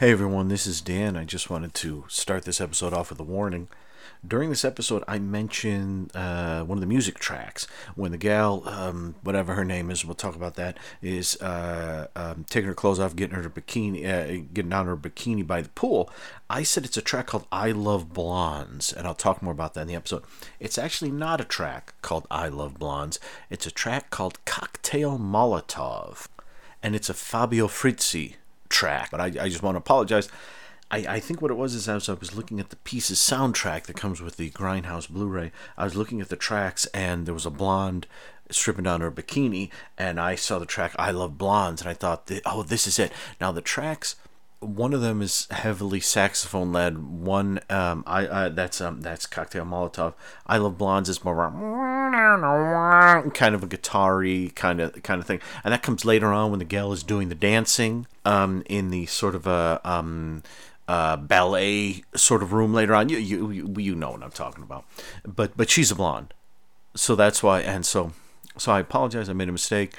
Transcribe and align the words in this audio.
Hey 0.00 0.12
everyone, 0.12 0.48
this 0.48 0.66
is 0.66 0.80
Dan. 0.80 1.14
I 1.14 1.24
just 1.24 1.50
wanted 1.50 1.74
to 1.74 2.06
start 2.08 2.46
this 2.46 2.58
episode 2.58 2.94
off 2.94 3.10
with 3.10 3.20
a 3.20 3.22
warning. 3.22 3.68
During 4.26 4.48
this 4.48 4.64
episode, 4.64 5.04
I 5.06 5.18
mentioned 5.18 6.10
uh, 6.16 6.64
one 6.64 6.78
of 6.78 6.80
the 6.80 6.86
music 6.86 7.18
tracks 7.18 7.66
when 7.96 8.10
the 8.10 8.16
gal, 8.16 8.66
um, 8.66 9.16
whatever 9.22 9.52
her 9.56 9.64
name 9.64 9.90
is, 9.90 10.02
we'll 10.02 10.14
talk 10.14 10.34
about 10.34 10.54
that, 10.54 10.78
is 11.02 11.36
uh, 11.42 12.06
um, 12.16 12.46
taking 12.48 12.68
her 12.68 12.74
clothes 12.74 12.98
off, 12.98 13.14
getting 13.14 13.36
her 13.36 13.50
bikini, 13.50 14.06
uh, 14.06 14.46
getting 14.54 14.70
down 14.70 14.86
her 14.86 14.96
bikini 14.96 15.46
by 15.46 15.60
the 15.60 15.68
pool. 15.68 16.08
I 16.48 16.62
said 16.62 16.86
it's 16.86 16.96
a 16.96 17.02
track 17.02 17.26
called 17.26 17.46
"I 17.52 17.70
Love 17.70 18.14
Blondes," 18.14 18.94
and 18.94 19.06
I'll 19.06 19.14
talk 19.14 19.42
more 19.42 19.52
about 19.52 19.74
that 19.74 19.82
in 19.82 19.88
the 19.88 19.96
episode. 19.96 20.24
It's 20.58 20.78
actually 20.78 21.10
not 21.10 21.42
a 21.42 21.44
track 21.44 21.92
called 22.00 22.26
"I 22.30 22.48
Love 22.48 22.78
Blondes." 22.78 23.20
It's 23.50 23.66
a 23.66 23.70
track 23.70 24.08
called 24.08 24.42
"Cocktail 24.46 25.18
Molotov," 25.18 26.26
and 26.82 26.96
it's 26.96 27.10
a 27.10 27.14
Fabio 27.14 27.68
Frizzi 27.68 28.36
track. 28.70 29.10
But 29.10 29.20
I, 29.20 29.26
I 29.26 29.48
just 29.48 29.62
want 29.62 29.74
to 29.74 29.80
apologize. 29.80 30.30
I, 30.90 30.98
I 31.08 31.20
think 31.20 31.42
what 31.42 31.50
it 31.50 31.56
was 31.58 31.74
is 31.74 31.88
as 31.88 32.08
I 32.08 32.14
was 32.14 32.34
looking 32.34 32.58
at 32.58 32.70
the 32.70 32.76
Pieces 32.76 33.18
soundtrack 33.18 33.84
that 33.84 33.96
comes 33.96 34.22
with 34.22 34.38
the 34.38 34.50
Grindhouse 34.50 35.08
Blu 35.08 35.26
ray, 35.26 35.52
I 35.76 35.84
was 35.84 35.94
looking 35.94 36.20
at 36.20 36.30
the 36.30 36.36
tracks 36.36 36.86
and 36.86 37.26
there 37.26 37.34
was 37.34 37.46
a 37.46 37.50
blonde 37.50 38.06
stripping 38.50 38.84
down 38.84 39.00
her 39.00 39.10
bikini, 39.10 39.70
and 39.96 40.20
I 40.20 40.34
saw 40.34 40.58
the 40.58 40.66
track 40.66 40.94
I 40.98 41.10
Love 41.10 41.38
Blondes, 41.38 41.80
and 41.80 41.90
I 41.90 41.94
thought, 41.94 42.30
oh, 42.44 42.62
this 42.62 42.86
is 42.86 42.98
it. 42.98 43.12
Now, 43.40 43.52
the 43.52 43.60
tracks 43.60 44.16
one 44.60 44.92
of 44.92 45.00
them 45.00 45.22
is 45.22 45.48
heavily 45.50 46.00
saxophone 46.00 46.70
led. 46.70 46.98
One, 46.98 47.60
um, 47.70 48.04
I, 48.06 48.44
I 48.44 48.48
that's 48.50 48.80
um, 48.80 49.00
that's 49.00 49.26
Cocktail 49.26 49.64
Molotov. 49.64 50.12
I 50.46 50.58
Love 50.58 50.76
Blondes 50.76 51.08
is 51.08 51.24
more 51.24 51.34
kind 53.32 53.54
of 53.54 53.62
a 53.62 53.66
guitar-y 53.66 54.52
kind 54.54 54.80
of 54.80 55.02
kind 55.02 55.20
of 55.20 55.26
thing, 55.26 55.40
and 55.64 55.72
that 55.72 55.82
comes 55.82 56.04
later 56.04 56.32
on 56.32 56.50
when 56.50 56.58
the 56.58 56.66
gal 56.66 56.92
is 56.92 57.02
doing 57.02 57.30
the 57.30 57.34
dancing, 57.34 58.06
um, 58.26 58.62
in 58.66 58.90
the 58.90 59.06
sort 59.06 59.34
of 59.34 59.46
a 59.46 59.80
um, 59.82 60.42
uh, 60.86 61.16
ballet 61.16 62.04
sort 62.14 62.42
of 62.42 62.52
room 62.52 62.74
later 62.74 62.94
on. 62.94 63.08
You, 63.08 63.16
you 63.16 63.50
you 63.50 63.74
you 63.78 63.94
know 63.94 64.10
what 64.10 64.22
I'm 64.22 64.30
talking 64.30 64.62
about, 64.62 64.84
but 65.26 65.56
but 65.56 65.70
she's 65.70 65.90
a 65.90 65.94
blonde, 65.94 66.34
so 66.94 67.16
that's 67.16 67.42
why. 67.42 67.60
And 67.60 67.86
so 67.86 68.12
so 68.58 68.72
I 68.72 68.80
apologize. 68.80 69.30
I 69.30 69.32
made 69.32 69.48
a 69.48 69.52
mistake. 69.52 69.94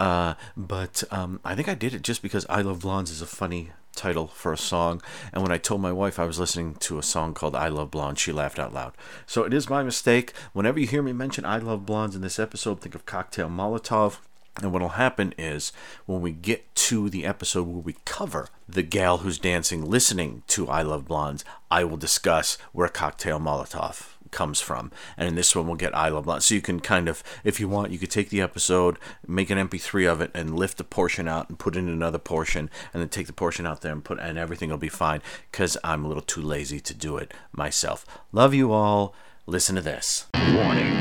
Uh, 0.00 0.34
but 0.56 1.04
um, 1.12 1.38
I 1.44 1.54
think 1.54 1.68
I 1.68 1.74
did 1.74 1.94
it 1.94 2.02
just 2.02 2.22
because 2.22 2.44
I 2.48 2.60
Love 2.60 2.80
Blondes 2.80 3.12
is 3.12 3.22
a 3.22 3.26
funny 3.26 3.70
title 3.94 4.28
for 4.28 4.52
a 4.52 4.58
song. 4.58 5.02
And 5.32 5.42
when 5.42 5.52
I 5.52 5.58
told 5.58 5.80
my 5.80 5.92
wife 5.92 6.18
I 6.18 6.24
was 6.24 6.38
listening 6.38 6.74
to 6.76 6.98
a 6.98 7.02
song 7.02 7.34
called 7.34 7.56
I 7.56 7.68
Love 7.68 7.90
Blondes, 7.90 8.20
she 8.20 8.32
laughed 8.32 8.58
out 8.58 8.74
loud. 8.74 8.92
So 9.26 9.44
it 9.44 9.54
is 9.54 9.70
my 9.70 9.82
mistake. 9.82 10.32
Whenever 10.52 10.80
you 10.80 10.86
hear 10.86 11.02
me 11.02 11.12
mention 11.12 11.44
I 11.44 11.58
Love 11.58 11.86
Blondes 11.86 12.16
in 12.16 12.22
this 12.22 12.38
episode, 12.38 12.80
think 12.80 12.94
of 12.94 13.06
Cocktail 13.06 13.48
Molotov. 13.48 14.18
And 14.60 14.72
what'll 14.72 14.90
happen 14.90 15.34
is 15.38 15.72
when 16.04 16.20
we 16.20 16.30
get 16.30 16.74
to 16.74 17.08
the 17.08 17.24
episode 17.24 17.66
where 17.66 17.80
we 17.80 17.96
cover 18.04 18.48
the 18.68 18.82
gal 18.82 19.18
who's 19.18 19.38
dancing 19.38 19.84
listening 19.84 20.42
to 20.48 20.68
I 20.68 20.82
Love 20.82 21.06
Blondes, 21.06 21.44
I 21.70 21.84
will 21.84 21.96
discuss 21.96 22.58
where 22.72 22.88
Cocktail 22.88 23.40
Molotov 23.40 24.16
comes 24.32 24.60
from. 24.60 24.90
And 25.16 25.28
in 25.28 25.36
this 25.36 25.54
one, 25.54 25.66
we'll 25.66 25.76
get 25.76 25.96
I 25.96 26.08
Love 26.08 26.24
Blonde. 26.24 26.42
So 26.42 26.56
you 26.56 26.60
can 26.60 26.80
kind 26.80 27.08
of, 27.08 27.22
if 27.44 27.60
you 27.60 27.68
want, 27.68 27.92
you 27.92 27.98
could 27.98 28.10
take 28.10 28.30
the 28.30 28.40
episode, 28.40 28.98
make 29.26 29.50
an 29.50 29.58
MP3 29.58 30.10
of 30.10 30.20
it, 30.20 30.32
and 30.34 30.56
lift 30.56 30.78
the 30.78 30.84
portion 30.84 31.28
out 31.28 31.48
and 31.48 31.58
put 31.58 31.76
in 31.76 31.88
another 31.88 32.18
portion, 32.18 32.68
and 32.92 33.00
then 33.00 33.08
take 33.08 33.28
the 33.28 33.32
portion 33.32 33.66
out 33.66 33.82
there 33.82 33.92
and 33.92 34.04
put, 34.04 34.18
and 34.18 34.36
everything 34.38 34.70
will 34.70 34.78
be 34.78 34.88
fine 34.88 35.22
because 35.50 35.76
I'm 35.84 36.04
a 36.04 36.08
little 36.08 36.22
too 36.22 36.42
lazy 36.42 36.80
to 36.80 36.94
do 36.94 37.16
it 37.16 37.32
myself. 37.52 38.04
Love 38.32 38.54
you 38.54 38.72
all. 38.72 39.14
Listen 39.46 39.76
to 39.76 39.82
this. 39.82 40.26
Warning. 40.34 40.96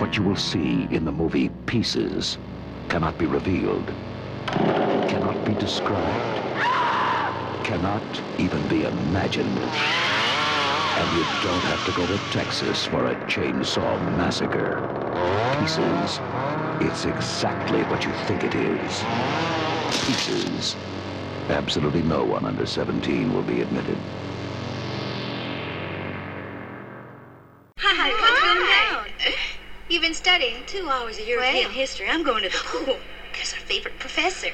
What 0.00 0.16
you 0.16 0.22
will 0.22 0.36
see 0.36 0.88
in 0.90 1.04
the 1.04 1.12
movie 1.12 1.50
Pieces 1.66 2.36
cannot 2.88 3.16
be 3.18 3.26
revealed, 3.26 3.86
cannot 4.46 5.44
be 5.44 5.54
described, 5.54 6.62
cannot 7.64 8.02
even 8.38 8.66
be 8.68 8.84
imagined. 8.84 10.13
And 10.96 11.16
you 11.16 11.24
don't 11.42 11.64
have 11.64 11.84
to 11.86 11.92
go 11.92 12.06
to 12.06 12.18
Texas 12.30 12.86
for 12.86 13.04
a 13.06 13.14
chainsaw 13.26 13.98
massacre. 14.16 14.80
Pieces. 15.58 16.20
It's 16.80 17.04
exactly 17.04 17.82
what 17.84 18.04
you 18.04 18.12
think 18.26 18.44
it 18.44 18.54
is. 18.54 19.02
Pieces. 20.06 20.76
Absolutely 21.50 22.02
no 22.02 22.24
one 22.24 22.44
under 22.44 22.64
17 22.64 23.34
will 23.34 23.42
be 23.42 23.60
admitted. 23.60 23.96
Hi, 27.78 28.10
what's 28.10 28.40
going 28.40 28.96
on? 28.96 29.34
You've 29.88 30.02
been 30.02 30.14
studying. 30.14 30.64
Two 30.66 30.88
hours 30.88 31.18
of 31.18 31.26
European 31.28 31.64
Well. 31.64 31.70
history. 31.72 32.06
I'm 32.08 32.22
going 32.22 32.44
to 32.44 32.48
the 32.48 32.58
pool. 32.64 32.96
Guess 33.32 33.52
our 33.54 33.60
favorite 33.60 33.98
professor. 33.98 34.50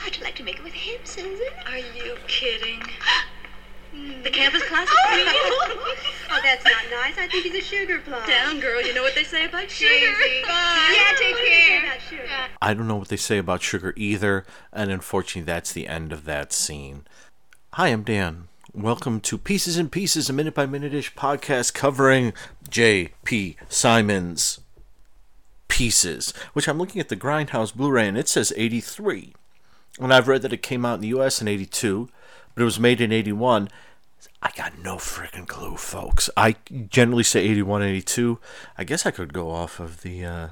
How'd 0.00 0.16
you 0.16 0.22
like 0.22 0.36
to 0.36 0.44
make 0.44 0.58
it 0.58 0.64
with 0.64 0.72
him, 0.72 1.00
Susan? 1.04 1.48
Are 1.66 1.78
you 1.78 2.16
kidding? 2.28 2.80
The 4.24 4.30
campus 4.30 4.62
class 4.64 4.88
is 4.88 4.94
oh, 4.96 5.94
oh, 6.30 6.40
that's 6.42 6.64
not 6.64 6.82
nice. 6.90 7.16
I 7.16 7.28
think 7.28 7.44
he's 7.44 7.54
a 7.54 7.60
sugar 7.60 8.00
plum. 8.00 8.26
down, 8.26 8.58
girl. 8.58 8.82
You 8.82 8.92
know 8.92 9.02
what 9.02 9.14
they 9.14 9.22
say 9.22 9.44
about 9.44 9.70
sugar. 9.70 10.12
Bye. 10.42 10.94
Yeah, 10.96 11.16
take 11.16 11.36
care. 11.36 11.84
About 11.84 12.00
sugar. 12.00 12.28
I 12.60 12.74
don't 12.74 12.88
know 12.88 12.96
what 12.96 13.08
they 13.08 13.16
say 13.16 13.38
about 13.38 13.62
sugar 13.62 13.94
either, 13.96 14.44
and 14.72 14.90
unfortunately, 14.90 15.42
that's 15.46 15.72
the 15.72 15.86
end 15.86 16.12
of 16.12 16.24
that 16.24 16.52
scene. 16.52 17.06
Hi, 17.74 17.88
I'm 17.88 18.02
Dan. 18.02 18.48
Welcome 18.72 19.20
to 19.20 19.38
Pieces 19.38 19.76
and 19.76 19.92
Pieces, 19.92 20.28
a 20.28 20.32
minute 20.32 20.54
by 20.54 20.66
minute 20.66 20.92
ish 20.92 21.14
podcast 21.14 21.72
covering 21.72 22.32
J.P. 22.68 23.56
Simon's 23.68 24.58
Pieces, 25.68 26.34
which 26.52 26.68
I'm 26.68 26.78
looking 26.78 27.00
at 27.00 27.10
the 27.10 27.16
Grindhouse 27.16 27.72
Blu 27.72 27.92
ray 27.92 28.08
and 28.08 28.18
it 28.18 28.26
says 28.26 28.52
83. 28.56 29.34
And 30.00 30.12
I've 30.12 30.26
read 30.26 30.42
that 30.42 30.52
it 30.52 30.62
came 30.62 30.84
out 30.84 30.96
in 30.96 31.00
the 31.02 31.16
US 31.18 31.40
in 31.40 31.46
82, 31.46 32.08
but 32.54 32.62
it 32.62 32.64
was 32.64 32.80
made 32.80 33.00
in 33.00 33.12
81. 33.12 33.68
I 34.44 34.50
got 34.54 34.78
no 34.78 34.96
freaking 34.96 35.48
clue, 35.48 35.76
folks. 35.78 36.28
I 36.36 36.56
generally 36.90 37.22
say 37.22 37.40
81, 37.40 37.82
82. 37.82 38.38
I 38.76 38.84
guess 38.84 39.06
I 39.06 39.10
could 39.10 39.32
go 39.32 39.50
off 39.50 39.80
of 39.80 40.02
the. 40.02 40.24
Uh... 40.24 40.48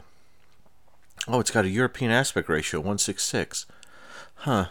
Oh, 1.28 1.40
it's 1.40 1.50
got 1.50 1.66
a 1.66 1.68
European 1.68 2.10
aspect 2.10 2.48
ratio, 2.48 2.80
166. 2.80 3.66
Huh. 4.36 4.68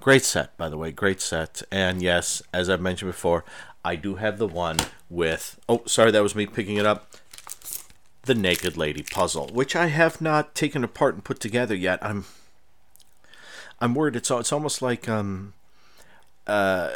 Great 0.00 0.24
set, 0.24 0.56
by 0.56 0.70
the 0.70 0.78
way, 0.78 0.90
great 0.90 1.20
set. 1.20 1.62
And 1.70 2.00
yes, 2.00 2.42
as 2.54 2.70
I've 2.70 2.80
mentioned 2.80 3.10
before, 3.10 3.44
I 3.84 3.96
do 3.96 4.14
have 4.14 4.38
the 4.38 4.46
one 4.46 4.78
with. 5.10 5.60
Oh, 5.68 5.82
sorry, 5.84 6.10
that 6.10 6.22
was 6.22 6.34
me 6.34 6.46
picking 6.46 6.78
it 6.78 6.86
up. 6.86 7.06
The 8.22 8.34
Naked 8.34 8.78
Lady 8.78 9.02
puzzle, 9.02 9.48
which 9.52 9.76
I 9.76 9.86
have 9.86 10.22
not 10.22 10.54
taken 10.54 10.84
apart 10.84 11.14
and 11.14 11.24
put 11.24 11.38
together 11.38 11.74
yet. 11.74 11.98
I'm. 12.02 12.24
I'm 13.78 13.94
worried. 13.94 14.16
It's 14.16 14.30
it's 14.30 14.52
almost 14.52 14.80
like 14.80 15.06
um. 15.06 15.52
Uh, 16.46 16.90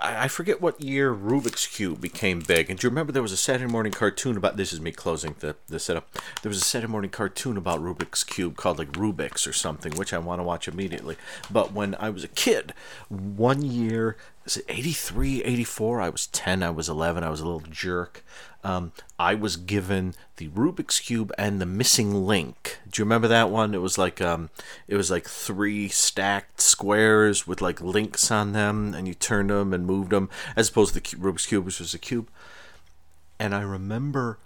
I 0.00 0.28
forget 0.28 0.60
what 0.60 0.80
year 0.80 1.12
Rubik's 1.12 1.66
Cube 1.66 2.00
became 2.00 2.40
big. 2.40 2.70
And 2.70 2.78
do 2.78 2.86
you 2.86 2.90
remember 2.90 3.12
there 3.12 3.22
was 3.22 3.32
a 3.32 3.36
Saturday 3.36 3.70
morning 3.70 3.92
cartoon 3.92 4.36
about 4.36 4.56
this? 4.56 4.72
Is 4.72 4.80
me 4.80 4.92
closing 4.92 5.34
the, 5.40 5.56
the 5.68 5.80
setup. 5.80 6.08
There 6.42 6.50
was 6.50 6.58
a 6.58 6.64
Saturday 6.64 6.92
morning 6.92 7.10
cartoon 7.10 7.56
about 7.56 7.80
Rubik's 7.80 8.22
Cube 8.22 8.56
called 8.56 8.78
like 8.78 8.92
Rubik's 8.92 9.46
or 9.46 9.52
something, 9.52 9.94
which 9.94 10.12
I 10.12 10.18
want 10.18 10.38
to 10.38 10.44
watch 10.44 10.68
immediately. 10.68 11.16
But 11.50 11.72
when 11.72 11.96
I 11.98 12.10
was 12.10 12.24
a 12.24 12.28
kid, 12.28 12.72
one 13.08 13.62
year, 13.62 14.16
is 14.44 14.58
it 14.58 14.66
83, 14.68 15.44
84? 15.44 16.00
I 16.00 16.08
was 16.08 16.26
10, 16.28 16.62
I 16.62 16.70
was 16.70 16.88
11, 16.88 17.24
I 17.24 17.30
was 17.30 17.40
a 17.40 17.44
little 17.44 17.60
jerk. 17.60 18.24
Um, 18.62 18.92
I 19.18 19.34
was 19.34 19.56
given 19.56 20.14
the 20.36 20.48
Rubik's 20.48 21.00
Cube 21.00 21.32
and 21.38 21.60
the 21.60 21.66
Missing 21.66 22.26
Link. 22.26 22.78
Do 22.90 23.00
you 23.00 23.04
remember 23.04 23.28
that 23.28 23.50
one? 23.50 23.74
It 23.74 23.80
was 23.80 23.96
like 23.96 24.20
um, 24.20 24.50
it 24.86 24.96
was 24.96 25.10
like 25.10 25.26
three 25.26 25.88
stacked 25.88 26.60
squares 26.60 27.46
with 27.46 27.62
like 27.62 27.80
links 27.80 28.30
on 28.30 28.52
them, 28.52 28.94
and 28.94 29.08
you 29.08 29.14
turned 29.14 29.50
them 29.50 29.72
and 29.72 29.86
moved 29.86 30.10
them, 30.10 30.28
as 30.56 30.68
opposed 30.68 30.94
to 30.94 31.00
the 31.00 31.16
Rubik's 31.16 31.46
Cube, 31.46 31.64
which 31.64 31.80
was 31.80 31.94
a 31.94 31.98
cube. 31.98 32.28
And 33.38 33.54
I 33.54 33.62
remember 33.62 34.38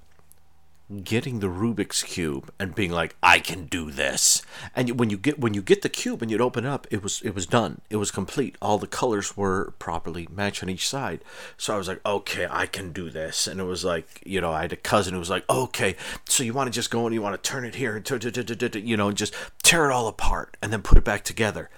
getting 1.02 1.40
the 1.40 1.46
Rubik's 1.46 2.02
cube 2.02 2.52
and 2.58 2.74
being 2.74 2.90
like, 2.90 3.16
I 3.22 3.38
can 3.38 3.66
do 3.66 3.90
this. 3.90 4.42
And 4.76 4.98
when 4.98 5.08
you 5.08 5.16
get 5.16 5.38
when 5.38 5.54
you 5.54 5.62
get 5.62 5.82
the 5.82 5.88
cube 5.88 6.20
and 6.20 6.30
you'd 6.30 6.40
open 6.40 6.66
it 6.66 6.68
up, 6.68 6.86
it 6.90 7.02
was 7.02 7.22
it 7.22 7.34
was 7.34 7.46
done. 7.46 7.80
It 7.88 7.96
was 7.96 8.10
complete. 8.10 8.56
All 8.60 8.78
the 8.78 8.86
colors 8.86 9.36
were 9.36 9.72
properly 9.78 10.28
matched 10.30 10.62
on 10.62 10.68
each 10.68 10.88
side. 10.88 11.24
So 11.56 11.74
I 11.74 11.78
was 11.78 11.88
like, 11.88 12.04
okay, 12.04 12.46
I 12.50 12.66
can 12.66 12.92
do 12.92 13.08
this. 13.08 13.46
And 13.46 13.60
it 13.60 13.64
was 13.64 13.84
like, 13.84 14.22
you 14.26 14.40
know, 14.40 14.52
I 14.52 14.62
had 14.62 14.72
a 14.72 14.76
cousin 14.76 15.14
who 15.14 15.18
was 15.18 15.30
like, 15.30 15.48
okay, 15.48 15.96
so 16.26 16.42
you 16.42 16.52
want 16.52 16.66
to 16.68 16.72
just 16.72 16.90
go 16.90 17.06
and 17.06 17.14
you 17.14 17.22
want 17.22 17.42
to 17.42 17.50
turn 17.50 17.64
it 17.64 17.76
here 17.76 17.96
and 17.96 18.84
you 18.86 18.96
know, 18.96 19.12
just 19.12 19.34
tear 19.62 19.90
it 19.90 19.92
all 19.92 20.08
apart 20.08 20.56
and 20.62 20.72
then 20.72 20.82
put 20.82 20.98
it 20.98 21.04
back 21.04 21.24
together. 21.24 21.70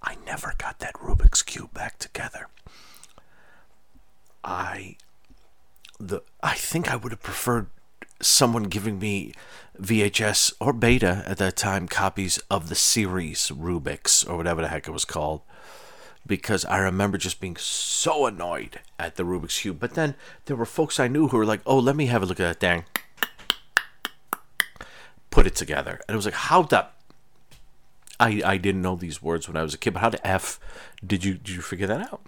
I 0.00 0.16
never 0.26 0.54
got 0.58 0.78
that 0.78 0.94
Rubik's 0.94 1.42
cube 1.42 1.74
back 1.74 1.98
together. 1.98 2.46
I 4.44 4.96
the 5.98 6.20
I 6.40 6.54
think 6.54 6.90
I 6.90 6.96
would 6.96 7.10
have 7.10 7.22
preferred 7.22 7.66
someone 8.20 8.64
giving 8.64 8.98
me 8.98 9.32
VHS 9.80 10.52
or 10.60 10.72
beta 10.72 11.22
at 11.26 11.38
that 11.38 11.56
time 11.56 11.86
copies 11.86 12.38
of 12.50 12.68
the 12.68 12.74
series 12.74 13.50
Rubik's 13.50 14.24
or 14.24 14.36
whatever 14.36 14.62
the 14.62 14.68
heck 14.68 14.88
it 14.88 14.92
was 14.92 15.04
called 15.04 15.42
because 16.26 16.64
I 16.64 16.78
remember 16.78 17.16
just 17.16 17.40
being 17.40 17.56
so 17.56 18.26
annoyed 18.26 18.80
at 18.98 19.16
the 19.16 19.22
Rubik's 19.22 19.60
cube. 19.60 19.78
But 19.78 19.94
then 19.94 20.14
there 20.44 20.56
were 20.56 20.66
folks 20.66 21.00
I 21.00 21.08
knew 21.08 21.28
who 21.28 21.36
were 21.36 21.46
like, 21.46 21.60
"Oh, 21.64 21.78
let 21.78 21.96
me 21.96 22.06
have 22.06 22.22
a 22.22 22.26
look 22.26 22.40
at 22.40 22.60
that 22.60 22.60
thing." 22.60 22.84
Put 25.30 25.46
it 25.46 25.54
together, 25.54 26.00
and 26.06 26.14
it 26.14 26.16
was 26.16 26.26
like, 26.26 26.34
"How 26.34 26.62
the 26.62 26.86
I, 28.20 28.42
I 28.44 28.56
didn't 28.56 28.82
know 28.82 28.96
these 28.96 29.22
words 29.22 29.46
when 29.46 29.56
I 29.56 29.62
was 29.62 29.74
a 29.74 29.78
kid, 29.78 29.94
but 29.94 30.00
how 30.00 30.10
the 30.10 30.26
F 30.26 30.58
did 31.06 31.24
you 31.24 31.34
did 31.34 31.54
you 31.54 31.62
figure 31.62 31.86
that 31.86 32.12
out? 32.12 32.22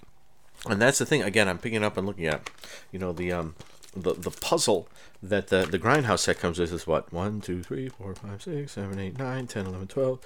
And 0.67 0.81
that's 0.81 0.99
the 0.99 1.07
thing. 1.07 1.23
Again, 1.23 1.49
I'm 1.49 1.59
picking 1.59 1.83
up 1.83 1.97
and 1.97 2.07
looking 2.07 2.27
at, 2.27 2.51
you 2.93 2.99
know, 2.99 3.13
the 3.13 3.33
um, 3.33 3.55
the 3.95 4.15
the 4.15 4.31
puzzle 4.31 4.89
that 5.23 5.49
the 5.49 5.67
the 5.67 5.79
grindhouse 5.79 6.21
set 6.21 6.39
comes 6.39 6.59
with 6.59 6.73
is 6.73 6.87
what 6.87 7.13
one, 7.13 7.41
two, 7.41 7.63
three, 7.63 7.89
four, 7.89 8.15
five, 8.15 8.43
six, 8.43 8.73
seven, 8.73 8.99
eight, 8.99 9.19
nine, 9.19 9.47
ten, 9.47 9.67
eleven, 9.67 9.87
twelve. 9.89 10.21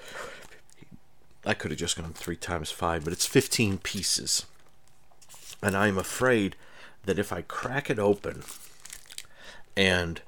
I 1.45 1.53
could 1.53 1.71
have 1.71 1.79
just 1.79 1.97
gone 1.97 2.13
three 2.13 2.35
times 2.35 2.71
five, 2.71 3.03
but 3.03 3.13
it's 3.13 3.25
fifteen 3.25 3.77
pieces, 3.77 4.45
and 5.61 5.75
I'm 5.75 5.97
afraid 5.97 6.55
that 7.05 7.19
if 7.19 7.31
I 7.31 7.41
crack 7.41 7.89
it 7.89 7.99
open 7.99 8.43
and 9.77 10.21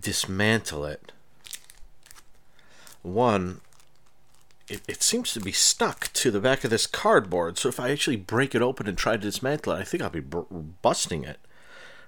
dismantle 0.00 0.84
it, 0.86 1.12
one, 3.02 3.60
it, 4.68 4.80
it 4.88 5.02
seems 5.02 5.32
to 5.32 5.40
be 5.40 5.52
stuck 5.52 6.12
to 6.14 6.30
the 6.30 6.40
back 6.40 6.64
of 6.64 6.70
this 6.70 6.86
cardboard. 6.86 7.58
So 7.58 7.68
if 7.68 7.80
I 7.80 7.90
actually 7.90 8.16
break 8.16 8.54
it 8.54 8.62
open 8.62 8.86
and 8.86 8.96
try 8.96 9.12
to 9.12 9.18
dismantle 9.18 9.72
it, 9.74 9.80
I 9.80 9.84
think 9.84 10.02
I'll 10.02 10.10
be 10.10 10.20
b- 10.20 10.44
busting 10.80 11.24
it. 11.24 11.38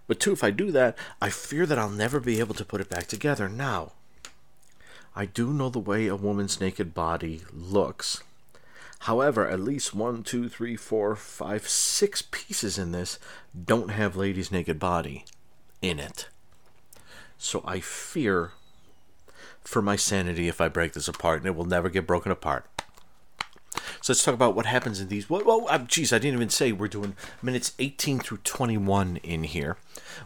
But 0.07 0.21
two, 0.21 0.33
if 0.33 0.45
I 0.45 0.51
do 0.51 0.71
that, 0.73 0.97
I 1.21 1.31
fear 1.31 1.67
that 1.67 1.79
I'll 1.79 1.91
never 1.91 2.21
be 2.21 2.41
able 2.41 2.55
to 2.55 2.65
put 2.65 2.81
it 2.81 2.91
back 2.91 3.07
together. 3.07 3.49
Now, 3.49 3.93
I 5.17 5.27
do 5.27 5.53
know 5.53 5.71
the 5.71 5.79
way 5.79 6.07
a 6.07 6.17
woman's 6.17 6.61
naked 6.61 6.93
body 6.93 7.43
looks. 7.53 8.23
However, 9.01 9.49
at 9.49 9.61
least 9.61 9.95
one, 9.95 10.23
two, 10.23 10.49
three, 10.49 10.77
four, 10.77 11.15
five, 11.15 11.69
six 11.69 12.23
pieces 12.23 12.79
in 12.79 12.93
this 12.93 13.19
don't 13.65 13.91
have 13.91 14.17
lady's 14.17 14.51
naked 14.51 14.79
body 14.79 15.25
in 15.83 15.99
it. 15.99 16.29
So 17.37 17.63
I 17.67 17.81
fear 17.81 18.53
for 19.61 19.83
my 19.83 19.97
sanity 19.97 20.49
if 20.49 20.61
I 20.61 20.69
break 20.69 20.95
this 20.95 21.09
apart, 21.09 21.41
and 21.41 21.47
it 21.47 21.55
will 21.55 21.65
never 21.65 21.89
get 21.89 22.07
broken 22.07 22.33
apart. 22.33 22.67
So 24.01 24.13
let's 24.13 24.25
talk 24.25 24.35
about 24.35 24.55
what 24.55 24.67
happens 24.67 25.01
in 25.01 25.09
these. 25.09 25.29
Well, 25.31 25.45
well 25.45 25.85
geez, 25.87 26.13
I 26.13 26.19
didn't 26.19 26.37
even 26.37 26.51
say 26.51 26.73
we're 26.73 26.89
doing 26.89 27.17
minutes 27.43 27.73
18 27.79 28.21
through 28.21 28.39
21 28.39 29.19
in 29.19 29.45
here. 29.45 29.77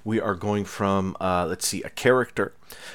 We 0.04 0.20
are 0.20 0.34
going 0.34 0.64
from, 0.64 1.16
uh, 1.20 1.46
let's 1.48 1.66
see, 1.66 1.82
a 1.82 1.90
character 1.90 2.54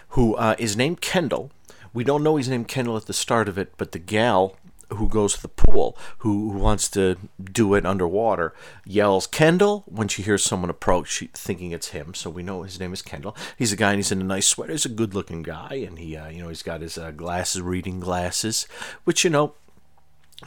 who 0.10 0.36
uh, 0.36 0.56
is 0.58 0.76
named 0.76 1.02
Kendall. 1.02 1.52
We 1.94 2.04
don't 2.04 2.24
know 2.24 2.38
he's 2.38 2.50
named 2.50 2.68
Kendall 2.68 2.98
at 2.98 3.06
the 3.06 3.14
start 3.14 3.48
of 3.48 3.58
it, 3.58 3.74
but 3.78 3.92
the 3.92 4.00
gal 4.00 4.58
who 4.90 5.10
goes 5.10 5.34
to 5.34 5.42
the 5.42 5.48
pool, 5.48 5.98
who, 6.20 6.52
who 6.52 6.60
wants 6.60 6.88
to 6.90 7.18
do 7.44 7.74
it 7.74 7.86
underwater, 7.86 8.54
yells 8.86 9.28
Kendall 9.28 9.84
when 9.88 10.08
she 10.08 10.22
hears 10.22 10.44
someone 10.44 10.70
approach, 10.70 11.10
she, 11.10 11.28
thinking 11.34 11.72
it's 11.72 11.90
him. 11.90 12.14
So 12.14 12.30
we 12.30 12.44
know 12.44 12.64
his 12.64 12.80
name 12.80 12.94
is 12.94 13.02
Kendall. 13.02 13.36
He's 13.58 13.72
a 13.72 13.76
guy 13.76 13.92
and 13.92 14.00
he's 14.00 14.12
in 14.12 14.22
a 14.22 14.26
nice 14.26 14.48
sweater. 14.48 14.72
He's 14.72 14.86
a 14.86 14.90
good-looking 14.90 15.44
guy, 15.44 15.84
and 15.88 15.98
he, 15.98 16.16
uh, 16.16 16.30
you 16.30 16.42
know, 16.42 16.50
he's 16.50 16.64
got 16.64 16.82
his 16.82 16.98
uh, 16.98 17.12
glasses, 17.12 17.62
reading 17.62 18.00
glasses, 18.00 18.68
which 19.04 19.24
you 19.24 19.30
know, 19.30 19.56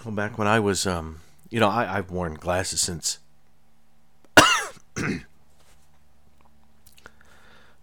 well, 0.04 0.14
back 0.14 0.38
when 0.38 0.46
I 0.46 0.60
was, 0.60 0.86
um, 0.86 1.20
you 1.50 1.58
know, 1.58 1.68
I, 1.68 1.98
I've 1.98 2.10
worn 2.10 2.34
glasses 2.34 2.80
since 2.80 3.18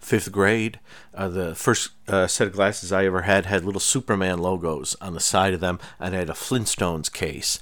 fifth 0.03 0.31
grade. 0.31 0.79
Uh, 1.13 1.27
the 1.27 1.55
first 1.55 1.91
uh, 2.07 2.27
set 2.27 2.47
of 2.47 2.53
glasses 2.53 2.91
I 2.91 3.05
ever 3.05 3.21
had 3.21 3.45
had 3.45 3.65
little 3.65 3.79
Superman 3.79 4.39
logos 4.39 4.95
on 5.01 5.13
the 5.13 5.19
side 5.19 5.53
of 5.53 5.59
them, 5.59 5.79
and 5.99 6.15
I 6.15 6.19
had 6.19 6.29
a 6.29 6.33
Flintstones 6.33 7.11
case 7.11 7.59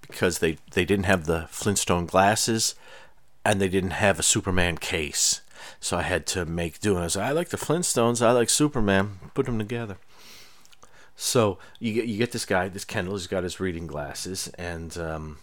because 0.00 0.38
they, 0.38 0.58
they 0.72 0.84
didn't 0.84 1.06
have 1.06 1.26
the 1.26 1.46
Flintstone 1.50 2.06
glasses 2.06 2.74
and 3.44 3.60
they 3.60 3.68
didn't 3.68 3.90
have 3.90 4.18
a 4.18 4.24
Superman 4.24 4.76
case. 4.76 5.40
So 5.78 5.96
I 5.96 6.02
had 6.02 6.26
to 6.28 6.44
make 6.44 6.80
do. 6.80 6.92
And 6.92 7.00
I 7.00 7.04
was 7.04 7.16
like, 7.16 7.28
I 7.28 7.32
like 7.32 7.48
the 7.48 7.56
Flintstones, 7.56 8.24
I 8.24 8.32
like 8.32 8.50
Superman, 8.50 9.18
put 9.34 9.46
them 9.46 9.58
together. 9.58 9.98
So 11.16 11.58
you 11.78 11.92
get 11.92 12.06
you 12.06 12.16
get 12.16 12.32
this 12.32 12.46
guy, 12.46 12.68
this 12.68 12.86
Kendall. 12.86 13.14
He's 13.14 13.26
got 13.26 13.42
his 13.44 13.60
reading 13.60 13.86
glasses, 13.86 14.48
and 14.56 14.96
um, 14.96 15.36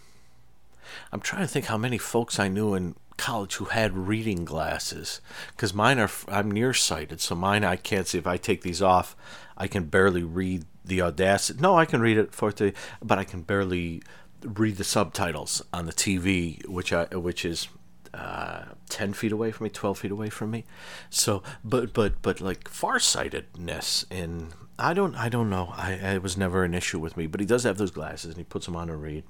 I'm 1.12 1.20
trying 1.20 1.42
to 1.42 1.48
think 1.48 1.66
how 1.66 1.78
many 1.78 1.98
folks 1.98 2.40
I 2.40 2.48
knew 2.48 2.74
in 2.74 2.96
college 3.18 3.56
who 3.56 3.66
had 3.66 3.94
reading 3.96 4.44
glasses 4.46 5.20
because 5.50 5.74
mine 5.74 5.98
are 5.98 6.10
I'm 6.28 6.50
nearsighted, 6.50 7.20
so 7.20 7.34
mine 7.34 7.64
I 7.64 7.76
can't 7.76 8.06
see. 8.06 8.16
If 8.16 8.26
I 8.26 8.38
take 8.38 8.62
these 8.62 8.80
off, 8.80 9.14
I 9.56 9.66
can 9.66 9.84
barely 9.84 10.22
read 10.22 10.64
the 10.84 11.02
audacity. 11.02 11.60
No, 11.60 11.76
I 11.76 11.84
can 11.84 12.00
read 12.00 12.16
it 12.16 12.34
for 12.34 12.50
the, 12.52 12.72
but 13.02 13.18
I 13.18 13.24
can 13.24 13.42
barely 13.42 14.02
read 14.42 14.76
the 14.76 14.84
subtitles 14.84 15.62
on 15.72 15.84
the 15.86 15.92
TV, 15.92 16.66
which 16.66 16.92
I 16.92 17.04
which 17.16 17.44
is 17.44 17.68
uh, 18.14 18.64
10 18.98 19.12
feet 19.12 19.30
away 19.30 19.52
from 19.52 19.64
me 19.64 19.70
12 19.70 19.98
feet 19.98 20.10
away 20.10 20.28
from 20.28 20.50
me 20.50 20.64
so 21.08 21.40
but 21.62 21.92
but 21.92 22.20
but 22.20 22.40
like 22.40 22.68
farsightedness 22.68 24.04
in 24.10 24.48
I 24.78 24.94
don't 24.94 25.16
I 25.16 25.28
don't 25.28 25.50
know. 25.50 25.74
I 25.76 25.94
it 25.94 26.22
was 26.22 26.36
never 26.36 26.62
an 26.62 26.72
issue 26.72 27.00
with 27.00 27.16
me, 27.16 27.26
but 27.26 27.40
he 27.40 27.46
does 27.46 27.64
have 27.64 27.78
those 27.78 27.90
glasses 27.90 28.30
and 28.30 28.36
he 28.36 28.44
puts 28.44 28.66
them 28.66 28.76
on 28.76 28.86
to 28.86 28.96
read. 28.96 29.24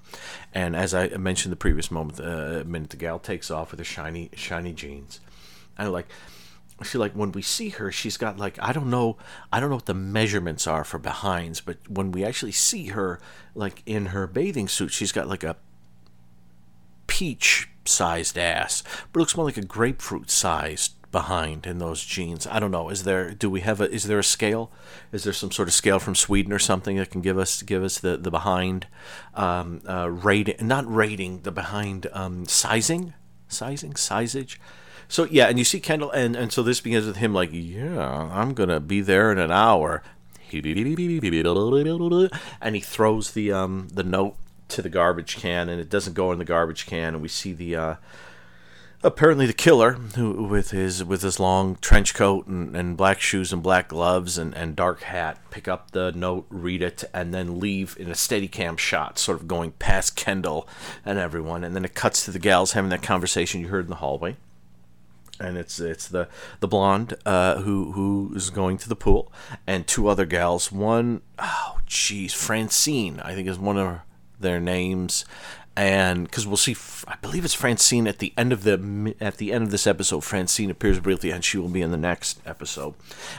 And 0.53 0.77
as 0.77 0.93
I 0.93 1.09
mentioned 1.17 1.53
the 1.53 1.57
previous 1.57 1.91
moment, 1.91 2.21
uh, 2.21 2.65
minute 2.67 2.91
the 2.91 2.99
gal 2.99 3.19
takes 3.19 3.51
off 3.51 3.71
with 3.71 3.81
her 3.81 3.85
shiny 3.85 4.29
shiny 4.35 4.75
jeans. 4.75 5.21
And 5.79 5.91
like 5.91 6.09
she 6.85 6.99
like 6.99 7.13
when 7.13 7.33
we 7.33 7.41
see 7.41 7.71
her, 7.71 7.91
she's 7.91 8.19
got 8.19 8.37
like 8.37 8.59
I 8.61 8.73
don't 8.73 8.91
know 8.91 9.17
I 9.51 9.59
don't 9.59 9.71
know 9.71 9.77
what 9.77 9.87
the 9.87 9.95
measurements 9.95 10.67
are 10.67 10.85
for 10.85 10.99
behinds, 10.99 11.63
but 11.63 11.79
when 11.89 12.13
we 12.13 12.27
actually 12.27 12.53
see 12.53 12.89
her 12.89 13.19
like 13.55 13.83
in 13.87 14.07
her 14.07 14.27
bathing 14.27 14.69
suit, 14.69 14.93
she's 14.93 15.13
got 15.13 15.29
like 15.29 15.45
a 15.45 15.57
peach 17.19 17.69
sized 17.85 18.39
ass, 18.39 18.85
but 19.13 19.19
it 19.19 19.23
looks 19.23 19.37
more 19.37 19.47
like 19.47 19.57
a 19.57 19.65
grapefruit 19.65 20.31
sized 20.31 20.93
behind 21.11 21.67
in 21.67 21.79
those 21.79 22.05
jeans. 22.05 22.47
I 22.47 22.61
don't 22.61 22.71
know. 22.71 22.91
Is 22.91 23.03
there 23.03 23.33
do 23.33 23.51
we 23.51 23.63
have 23.63 23.81
a 23.81 23.91
is 23.91 24.05
there 24.05 24.21
a 24.21 24.25
scale? 24.25 24.71
Is 25.11 25.25
there 25.25 25.33
some 25.33 25.51
sort 25.51 25.67
of 25.67 25.75
scale 25.75 25.99
from 25.99 26.15
Sweden 26.15 26.53
or 26.53 26.61
something 26.61 26.97
that 26.97 27.11
can 27.11 27.21
give 27.21 27.37
us 27.37 27.63
give 27.63 27.83
us 27.83 27.99
the 27.99 28.17
the 28.17 28.31
behind 28.31 28.87
um, 29.35 29.81
uh, 29.89 30.09
rating? 30.09 30.65
Not 30.65 30.85
rating 30.87 31.41
the 31.43 31.51
behind 31.51 32.07
um, 32.13 32.47
sizing, 32.47 33.15
sizing, 33.49 33.95
sizage. 33.95 34.59
So 35.09 35.25
yeah, 35.25 35.49
and 35.49 35.59
you 35.59 35.65
see 35.65 35.81
Kendall, 35.81 36.13
and 36.13 36.37
and 36.37 36.53
so 36.53 36.63
this 36.63 36.81
begins 36.81 37.05
with 37.05 37.17
him 37.17 37.35
like, 37.35 37.51
yeah, 37.53 38.29
I'm 38.31 38.55
gonna 38.55 38.79
be 38.79 39.01
there 39.01 39.33
in 39.33 39.39
an 39.39 39.51
hour. 39.51 40.05
And 42.61 42.77
he 42.77 42.81
throws 42.81 43.33
the 43.33 43.51
um 43.51 43.89
the 43.93 44.05
note 44.05 44.37
to 44.69 44.83
the 44.83 44.89
garbage 44.89 45.37
can, 45.37 45.69
and 45.69 45.81
it 45.81 45.89
doesn't 45.89 46.15
go 46.15 46.33
in 46.33 46.39
the 46.39 46.45
garbage 46.45 46.87
can, 46.87 47.15
and 47.15 47.23
we 47.23 47.29
see 47.29 47.53
the 47.53 47.77
uh, 47.77 47.95
apparently 49.03 49.47
the 49.47 49.53
killer 49.53 49.93
who 49.93 50.45
with 50.45 50.73
his 50.73 51.05
with 51.05 51.23
his 51.23 51.39
long 51.39 51.77
trench 51.77 52.15
coat 52.15 52.47
and, 52.47 52.75
and 52.75 52.97
black 52.97 53.21
shoes 53.21 53.53
and 53.53 53.63
black 53.63 53.89
gloves 53.89 54.37
and, 54.37 54.55
and 54.55 54.75
dark 54.75 55.03
hat 55.03 55.39
pick 55.51 55.69
up 55.69 55.93
the 55.93 56.11
note 56.13 56.47
read 56.49 56.83
it 56.83 57.05
and 57.15 57.33
then 57.33 57.61
leave 57.61 57.97
in 57.99 58.11
a 58.11 58.15
steady 58.15 58.49
cam 58.49 58.77
shot 58.77 59.19
sort 59.19 59.41
of 59.41 59.47
going 59.47 59.71
past 59.73 60.17
kendall 60.17 60.67
and 61.05 61.19
everyone 61.19 61.63
and 61.63 61.77
then 61.77 61.85
it 61.85 61.95
cuts 61.95 62.25
to 62.25 62.33
the 62.33 62.41
gals 62.41 62.73
having 62.73 62.91
that 62.91 63.03
conversation 63.03 63.61
you 63.61 63.69
heard 63.69 63.85
in 63.85 63.91
the 63.91 63.97
hallway. 63.97 64.37
And 65.41 65.57
it's 65.57 65.79
it's 65.79 66.09
the 66.09 66.27
the 66.59 66.67
blonde 66.67 67.15
uh, 67.25 67.61
who 67.61 67.93
who 67.93 68.33
is 68.35 68.51
going 68.51 68.77
to 68.79 68.89
the 68.89 68.97
pool 68.97 69.33
and 69.69 69.87
two 69.87 70.09
other 70.09 70.27
gals. 70.27 70.73
One 70.73 71.23
oh 71.39 71.79
geez 71.87 72.35
francine 72.35 73.19
i 73.21 73.35
think 73.35 73.49
is 73.49 73.59
one 73.59 73.79
of 73.79 74.01
their 74.41 74.61
names 74.61 75.25
and 75.79 76.25
because 76.25 76.45
we'll 76.45 76.57
see, 76.57 76.77
I 77.07 77.15
believe 77.23 77.45
it's 77.45 77.55
Francine 77.55 78.09
at 78.09 78.19
the 78.19 78.33
end 78.37 78.53
of 78.53 78.65
the 78.65 79.15
at 79.21 79.37
the 79.37 79.53
end 79.53 79.63
of 79.63 79.71
this 79.71 79.87
episode. 79.87 80.25
Francine 80.25 80.73
appears 80.73 80.99
briefly, 80.99 81.31
and 81.31 81.45
she 81.45 81.57
will 81.57 81.69
be 81.69 81.83
in 81.83 81.93
the 81.93 81.97
next 81.97 82.41
episode. 82.45 82.95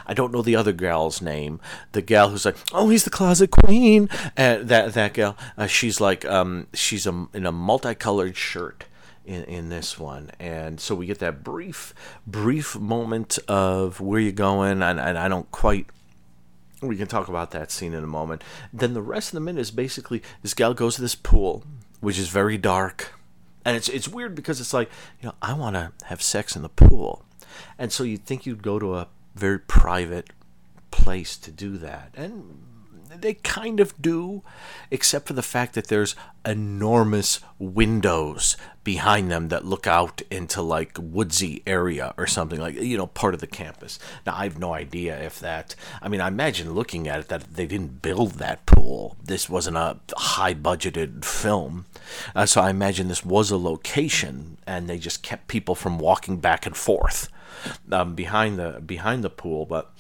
I 0.08 0.14
don't 0.14 0.32
know 0.32 0.42
the 0.42 0.56
other 0.56 0.72
gal's 0.72 1.22
name. 1.22 1.60
The 1.92 2.02
gal 2.02 2.30
who's 2.30 2.46
like, 2.46 2.56
"Oh, 2.72 2.88
he's 2.88 3.04
the 3.04 3.10
closet 3.10 3.52
queen," 3.52 4.08
and 4.38 4.70
that 4.70 4.94
that 4.94 5.14
gal, 5.16 5.36
uh, 5.58 5.68
she's 5.68 6.00
like, 6.00 6.24
um, 6.24 6.68
she's 6.74 7.06
a, 7.06 7.28
in 7.34 7.46
a 7.46 7.52
multicolored 7.52 8.38
shirt. 8.38 8.86
In, 9.26 9.44
in 9.44 9.70
this 9.70 10.00
one 10.00 10.32
and 10.40 10.80
so 10.80 10.96
we 10.96 11.06
get 11.06 11.20
that 11.20 11.44
brief 11.44 11.94
brief 12.26 12.76
moment 12.76 13.38
of 13.48 14.02
where 14.02 14.20
you're 14.20 14.32
going 14.32 14.82
and, 14.82 15.00
and 15.00 15.20
i 15.20 15.28
don't 15.28 15.52
quite 15.52 15.86
we 16.82 16.96
can 16.96 17.08
talk 17.08 17.28
about 17.28 17.52
that 17.52 17.72
scene 17.72 17.94
in 17.94 18.04
a 18.04 18.08
moment. 18.08 18.44
Then 18.72 18.94
the 18.94 19.02
rest 19.02 19.30
of 19.30 19.34
the 19.34 19.42
minute 19.42 19.62
is 19.62 19.72
basically 19.72 20.22
this 20.42 20.54
gal 20.54 20.74
goes 20.74 20.96
to 20.96 21.02
this 21.02 21.16
pool 21.16 21.64
which 22.00 22.18
is 22.18 22.30
very 22.30 22.58
dark. 22.58 23.14
And 23.66 23.76
it's 23.76 23.90
it's 23.90 24.08
weird 24.08 24.36
because 24.36 24.60
it's 24.60 24.74
like, 24.74 24.90
you 25.22 25.28
know, 25.28 25.36
I 25.42 25.54
want 25.54 25.76
to 25.76 25.92
have 26.06 26.22
sex 26.22 26.56
in 26.56 26.62
the 26.62 26.70
pool. 26.70 27.26
And 27.78 27.92
so 27.92 28.04
you'd 28.04 28.26
think 28.26 28.46
you'd 28.46 28.64
go 28.64 28.80
to 28.80 28.96
a 28.96 29.08
very 29.36 29.60
private 29.60 30.30
place 30.92 31.38
to 31.38 31.52
do 31.52 31.78
that. 31.78 32.14
And 32.16 32.64
they 33.18 33.34
kind 33.34 33.80
of 33.80 34.00
do, 34.02 34.44
except 34.92 35.28
for 35.28 35.34
the 35.34 35.42
fact 35.42 35.74
that 35.74 35.88
there's 35.88 36.16
enormous 36.46 37.40
windows 37.58 38.56
behind 38.84 39.30
them 39.32 39.50
that 39.50 39.66
look 39.66 39.86
out 39.88 40.22
into 40.32 40.62
like 40.62 40.98
woodsy 41.00 41.62
area 41.68 42.14
or 42.18 42.26
something 42.26 42.60
like 42.60 42.76
you 42.76 42.98
know 42.98 43.08
part 43.08 43.34
of 43.34 43.40
the 43.40 43.48
campus. 43.48 44.00
Now 44.26 44.36
I 44.36 44.44
have 44.44 44.60
no 44.60 44.74
idea 44.74 45.20
if 45.22 45.40
that. 45.40 45.76
I 46.02 46.08
mean, 46.08 46.22
I 46.22 46.28
imagine 46.28 46.74
looking 46.74 47.08
at 47.08 47.20
it 47.20 47.28
that 47.30 47.56
they 47.56 47.66
didn't 47.66 48.02
build 48.02 48.34
that 48.34 48.66
pool. 48.66 49.18
This 49.24 49.50
wasn't 49.50 49.78
a 49.78 49.98
high 50.16 50.54
budgeted 50.54 51.26
film, 51.26 51.86
uh, 52.36 52.46
so 52.46 52.62
I 52.62 52.70
imagine 52.70 53.08
this 53.08 53.26
was 53.26 53.52
a 53.52 53.58
location, 53.58 54.58
and 54.68 54.88
they 54.88 54.98
just 54.98 55.24
kept 55.24 55.48
people 55.48 55.76
from 55.76 56.00
walking 56.00 56.38
back 56.38 56.66
and 56.66 56.76
forth 56.76 57.30
um, 57.92 58.16
behind 58.16 58.60
the 58.60 58.82
behind 58.86 59.24
the 59.24 59.30
pool, 59.30 59.66
but 59.66 59.92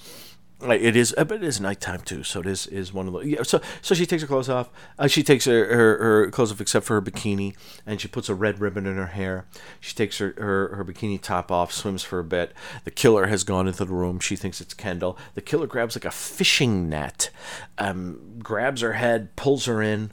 It 0.61 0.97
is, 0.97 1.15
uh, 1.17 1.23
but 1.23 1.37
it 1.37 1.43
is 1.45 1.61
nighttime 1.61 2.01
too, 2.01 2.23
so 2.23 2.41
it 2.41 2.45
is 2.45 2.67
is 2.67 2.93
one 2.93 3.07
of 3.07 3.13
the. 3.13 3.19
Yeah, 3.19 3.43
so 3.43 3.61
so 3.81 3.95
she 3.95 4.05
takes 4.05 4.23
her 4.23 4.27
clothes 4.27 4.49
off. 4.49 4.69
Uh, 4.97 5.07
she 5.07 5.23
takes 5.23 5.45
her, 5.45 5.73
her 5.73 5.97
her 5.97 6.31
clothes 6.31 6.51
off 6.51 6.59
except 6.59 6.85
for 6.85 6.95
her 6.95 7.01
bikini, 7.01 7.55
and 7.85 8.01
she 8.01 8.09
puts 8.09 8.27
a 8.27 8.35
red 8.35 8.59
ribbon 8.59 8.85
in 8.85 8.97
her 8.97 9.07
hair. 9.07 9.45
She 9.79 9.95
takes 9.95 10.17
her, 10.17 10.33
her 10.37 10.75
her 10.75 10.83
bikini 10.83 11.21
top 11.21 11.49
off, 11.49 11.71
swims 11.71 12.03
for 12.03 12.19
a 12.19 12.25
bit. 12.25 12.51
The 12.83 12.91
killer 12.91 13.27
has 13.27 13.45
gone 13.45 13.67
into 13.67 13.85
the 13.85 13.93
room. 13.93 14.19
She 14.19 14.35
thinks 14.35 14.59
it's 14.59 14.73
Kendall. 14.73 15.17
The 15.33 15.41
killer 15.41 15.65
grabs 15.65 15.95
like 15.95 16.03
a 16.03 16.11
fishing 16.11 16.89
net, 16.89 17.29
um, 17.77 18.39
grabs 18.39 18.81
her 18.81 18.93
head, 18.93 19.37
pulls 19.37 19.63
her 19.65 19.81
in, 19.81 20.11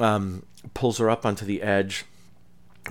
um, 0.00 0.46
pulls 0.74 0.98
her 0.98 1.08
up 1.08 1.24
onto 1.24 1.44
the 1.44 1.62
edge 1.62 2.06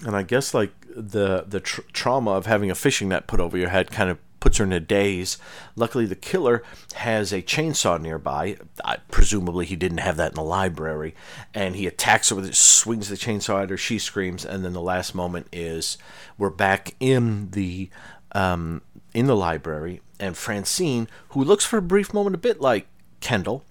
and 0.05 0.15
I 0.15 0.23
guess 0.23 0.53
like 0.53 0.71
the 0.95 1.43
the 1.47 1.59
tr- 1.59 1.81
trauma 1.91 2.31
of 2.31 2.45
having 2.45 2.71
a 2.71 2.75
fishing 2.75 3.09
net 3.09 3.27
put 3.27 3.39
over 3.39 3.57
your 3.57 3.69
head 3.69 3.91
kind 3.91 4.09
of 4.09 4.17
puts 4.43 4.57
her 4.57 4.65
in 4.65 4.73
a 4.73 4.79
daze. 4.81 5.37
Luckily, 5.77 6.05
the 6.05 6.17
killer 6.17 6.63
has 6.95 7.31
a 7.31 7.41
chainsaw 7.41 7.99
nearby. 7.99 8.57
I, 8.83 8.97
presumably, 9.09 9.65
he 9.65 9.77
didn't 9.77 9.99
have 9.99 10.17
that 10.17 10.31
in 10.31 10.35
the 10.35 10.43
library, 10.43 11.15
and 11.53 11.77
he 11.77 11.87
attacks 11.87 12.27
her 12.27 12.35
with 12.35 12.47
it, 12.47 12.55
swings 12.55 13.07
the 13.07 13.15
chainsaw 13.15 13.63
at 13.63 13.69
her. 13.69 13.77
She 13.77 13.97
screams, 13.97 14.43
and 14.43 14.65
then 14.65 14.73
the 14.73 14.81
last 14.81 15.15
moment 15.15 15.47
is 15.53 15.97
we're 16.37 16.49
back 16.49 16.93
in 16.99 17.51
the 17.51 17.89
um, 18.33 18.81
in 19.13 19.27
the 19.27 19.35
library, 19.37 20.01
and 20.19 20.35
Francine, 20.35 21.07
who 21.29 21.41
looks 21.41 21.63
for 21.63 21.77
a 21.77 21.81
brief 21.81 22.13
moment 22.13 22.35
a 22.35 22.39
bit 22.39 22.59
like 22.59 22.87
Kendall, 23.21 23.63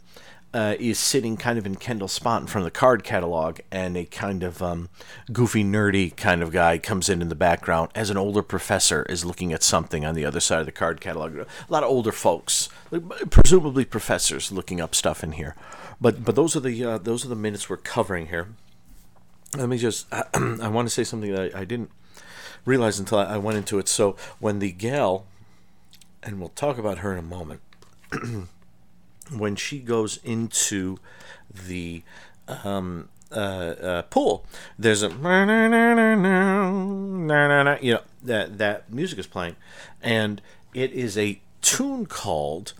uh, 0.54 0.76
is 0.78 0.98
sitting 0.98 1.36
kind 1.36 1.58
of 1.58 1.66
in 1.66 1.76
Kendall's 1.76 2.12
spot 2.12 2.42
in 2.42 2.46
front 2.46 2.66
of 2.66 2.72
the 2.72 2.78
card 2.78 3.04
catalog, 3.04 3.60
and 3.70 3.96
a 3.96 4.04
kind 4.04 4.42
of 4.42 4.62
um, 4.62 4.88
goofy, 5.32 5.64
nerdy 5.64 6.14
kind 6.16 6.42
of 6.42 6.52
guy 6.52 6.78
comes 6.78 7.08
in 7.08 7.22
in 7.22 7.28
the 7.28 7.34
background 7.34 7.90
as 7.94 8.10
an 8.10 8.16
older 8.16 8.42
professor 8.42 9.04
is 9.04 9.24
looking 9.24 9.52
at 9.52 9.62
something 9.62 10.04
on 10.04 10.14
the 10.14 10.24
other 10.24 10.40
side 10.40 10.60
of 10.60 10.66
the 10.66 10.72
card 10.72 11.00
catalog. 11.00 11.36
A 11.36 11.46
lot 11.68 11.82
of 11.82 11.88
older 11.88 12.12
folks, 12.12 12.68
presumably 13.30 13.84
professors, 13.84 14.52
looking 14.52 14.80
up 14.80 14.94
stuff 14.94 15.24
in 15.24 15.32
here. 15.32 15.56
But 16.00 16.24
but 16.24 16.34
those 16.34 16.56
are 16.56 16.60
the 16.60 16.84
uh, 16.84 16.98
those 16.98 17.24
are 17.24 17.28
the 17.28 17.36
minutes 17.36 17.70
we're 17.70 17.76
covering 17.76 18.26
here. 18.26 18.48
Let 19.56 19.68
me 19.68 19.78
just 19.78 20.06
I 20.34 20.68
want 20.68 20.86
to 20.86 20.94
say 20.94 21.04
something 21.04 21.32
that 21.32 21.54
I, 21.54 21.60
I 21.60 21.64
didn't 21.64 21.90
realize 22.64 22.98
until 22.98 23.18
I, 23.18 23.24
I 23.24 23.38
went 23.38 23.58
into 23.58 23.78
it. 23.78 23.88
So 23.88 24.16
when 24.38 24.58
the 24.58 24.72
gal, 24.72 25.26
and 26.22 26.40
we'll 26.40 26.50
talk 26.50 26.78
about 26.78 26.98
her 26.98 27.12
in 27.12 27.18
a 27.18 27.22
moment 27.22 27.60
when 29.30 29.56
she 29.56 29.78
goes 29.78 30.18
into 30.24 30.98
the 31.50 32.02
um, 32.48 33.08
uh, 33.30 33.34
uh, 33.34 34.02
pool, 34.02 34.44
there's 34.78 35.02
a 35.02 35.08
you 35.08 35.16
know 37.94 38.00
that 38.22 38.58
that 38.58 38.92
music 38.92 39.18
is 39.18 39.26
playing, 39.26 39.56
and 40.02 40.42
it 40.74 40.92
is 40.92 41.16
a 41.16 41.40
tune 41.60 42.06
called 42.06 42.74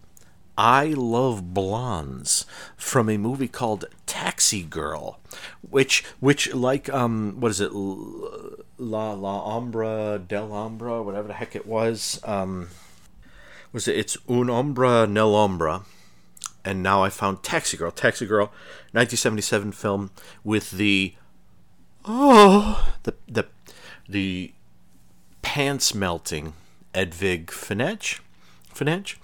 "I 0.58 0.86
Love 0.88 1.54
Blondes" 1.54 2.46
from 2.76 3.08
a 3.08 3.16
movie 3.16 3.48
called 3.48 3.86
Taxi 4.06 4.62
Girl, 4.62 5.20
which 5.62 6.04
which 6.20 6.52
like 6.54 6.88
um 6.92 7.36
what 7.40 7.50
is 7.50 7.60
it? 7.60 7.72
La 7.72 9.12
La 9.12 9.58
Ombra 9.58 10.26
del 10.26 10.48
Ombra 10.48 11.04
whatever 11.04 11.28
the 11.28 11.34
heck 11.34 11.54
it 11.54 11.66
was 11.66 12.20
um 12.24 12.68
was 13.72 13.88
it? 13.88 13.96
It's 13.96 14.16
Un 14.28 14.48
Ombra 14.48 15.08
Nel 15.08 15.32
Ombra 15.32 15.84
and 16.64 16.82
now 16.82 17.02
I 17.02 17.10
found 17.10 17.42
Taxi 17.42 17.76
Girl. 17.76 17.90
Taxi 17.90 18.26
Girl, 18.26 18.46
1977 18.92 19.72
film 19.72 20.10
with 20.44 20.72
the 20.72 21.14
oh 22.04 22.92
the 23.02 23.14
the 23.28 23.46
the 24.08 24.52
pants 25.42 25.94
melting 25.94 26.54
Edwige 26.94 27.46
Fenech, 27.46 28.20
Fenech, 28.74 29.16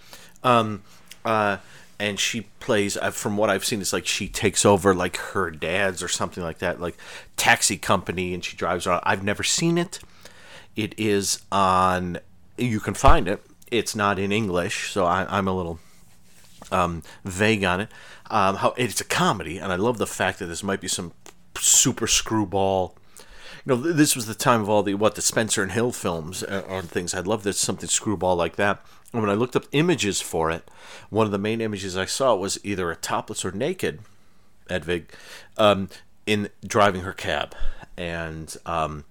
um, 0.42 0.83
uh, 1.25 1.59
and 1.99 2.18
she 2.18 2.42
plays. 2.61 2.97
Uh, 2.97 3.11
from 3.11 3.37
what 3.37 3.50
I've 3.50 3.64
seen, 3.64 3.80
it's 3.80 3.92
like 3.92 4.07
she 4.07 4.28
takes 4.28 4.64
over 4.64 4.95
like 4.95 5.16
her 5.16 5.50
dad's 5.50 6.02
or 6.02 6.09
something 6.09 6.42
like 6.42 6.59
that, 6.59 6.80
like 6.80 6.97
taxi 7.37 7.76
company, 7.76 8.35
and 8.35 8.45
she 8.45 8.57
drives 8.57 8.87
around. 8.87 9.02
I've 9.04 9.25
never 9.25 9.42
seen 9.42 9.78
it. 9.78 10.00
It 10.76 10.95
is 10.99 11.42
on. 11.52 12.18
You 12.57 12.80
can 12.80 12.95
find 12.95 13.28
it. 13.28 13.45
It's 13.71 13.95
not 13.95 14.18
in 14.18 14.33
English, 14.33 14.90
so 14.90 15.04
I, 15.04 15.26
I'm 15.28 15.47
a 15.47 15.52
little 15.52 15.78
um, 16.70 17.02
vague 17.25 17.64
on 17.64 17.80
it. 17.80 17.88
Um, 18.30 18.56
how 18.56 18.75
it's 18.76 19.00
a 19.00 19.04
comedy, 19.04 19.58
and 19.58 19.72
I 19.72 19.76
love 19.76 19.98
the 19.98 20.06
fact 20.06 20.38
that 20.38 20.46
this 20.46 20.62
might 20.62 20.80
be 20.80 20.88
some 20.88 21.12
super 21.56 22.06
screwball. 22.06 22.94
You 23.64 23.75
know, 23.75 23.76
this 23.76 24.14
was 24.14 24.26
the 24.26 24.34
time 24.34 24.60
of 24.60 24.68
all 24.68 24.82
the 24.82 24.94
what 24.94 25.14
the 25.14 25.22
Spencer 25.22 25.62
and 25.62 25.72
Hill 25.72 25.92
films 25.92 26.42
uh, 26.42 26.82
things. 26.84 27.14
I'd 27.14 27.26
love 27.26 27.42
there's 27.42 27.58
something 27.58 27.88
screwball 27.88 28.37
like 28.37 28.56
that. 28.56 28.84
And 29.12 29.22
when 29.22 29.30
I 29.30 29.34
looked 29.34 29.56
up 29.56 29.64
images 29.72 30.20
for 30.20 30.50
it, 30.50 30.70
one 31.08 31.25
of 31.26 31.32
the 31.32 31.38
main 31.38 31.60
images 31.60 31.96
I 31.96 32.04
saw 32.04 32.34
was 32.34 32.58
either 32.62 32.90
a 32.90 32.96
topless 32.96 33.44
or 33.44 33.50
naked 33.50 34.00
Edwige 34.68 35.06
um, 35.56 35.88
in 36.26 36.50
driving 36.66 37.00
her 37.02 37.14
cab, 37.14 37.54
and 37.98 38.56
um, 38.64 39.04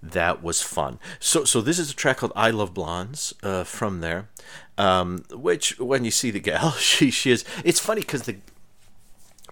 that 0.00 0.42
was 0.42 0.62
fun. 0.62 1.00
So, 1.18 1.44
so 1.44 1.60
this 1.60 1.80
is 1.80 1.90
a 1.90 1.94
track 1.94 2.18
called 2.18 2.32
"I 2.36 2.50
Love 2.50 2.72
Blondes" 2.72 3.34
uh, 3.42 3.64
from 3.64 4.00
there 4.00 4.28
um, 4.76 5.24
which 5.32 5.78
when 5.78 6.04
you 6.04 6.10
see 6.10 6.30
the 6.30 6.40
gal, 6.40 6.70
she 6.78 7.10
she 7.10 7.30
is. 7.30 7.44
It's 7.64 7.80
funny 7.80 8.00
because 8.00 8.22
the 8.22 8.36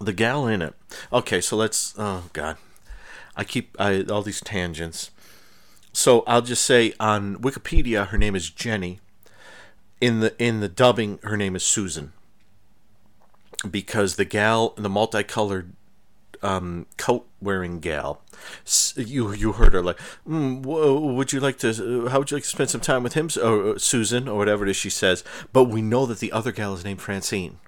the 0.00 0.12
gal 0.12 0.46
in 0.46 0.62
it. 0.62 0.74
Okay, 1.12 1.40
so 1.40 1.56
let's. 1.56 1.94
Oh 1.98 2.24
God, 2.32 2.56
I 3.36 3.44
keep 3.44 3.76
I, 3.78 4.02
all 4.02 4.22
these 4.22 4.40
tangents. 4.40 5.10
So 5.92 6.24
I'll 6.26 6.42
just 6.42 6.64
say 6.64 6.94
on 6.98 7.36
Wikipedia, 7.36 8.08
her 8.08 8.18
name 8.18 8.34
is 8.34 8.50
Jenny. 8.50 9.00
In 10.00 10.20
the 10.20 10.34
in 10.42 10.60
the 10.60 10.68
dubbing, 10.68 11.18
her 11.22 11.36
name 11.36 11.54
is 11.54 11.62
Susan. 11.62 12.12
Because 13.68 14.16
the 14.16 14.24
gal, 14.24 14.70
the 14.76 14.88
multicolored 14.88 15.74
um, 16.42 16.86
coat 16.96 17.28
wearing 17.42 17.80
gal. 17.80 18.22
You 18.96 19.32
you 19.32 19.52
heard 19.52 19.72
her 19.72 19.82
like, 19.82 19.98
mm, 20.28 20.62
would 20.64 21.32
you 21.32 21.40
like 21.40 21.58
to? 21.58 22.08
How 22.08 22.20
would 22.20 22.30
you 22.30 22.36
like 22.36 22.44
to 22.44 22.48
spend 22.48 22.70
some 22.70 22.80
time 22.80 23.02
with 23.02 23.14
him, 23.14 23.28
or 23.42 23.78
Susan, 23.78 24.28
or 24.28 24.38
whatever 24.38 24.64
it 24.64 24.70
is 24.70 24.76
she 24.76 24.90
says? 24.90 25.24
But 25.52 25.64
we 25.64 25.82
know 25.82 26.06
that 26.06 26.18
the 26.18 26.32
other 26.32 26.52
gal 26.52 26.74
is 26.74 26.84
named 26.84 27.02
Francine. 27.02 27.58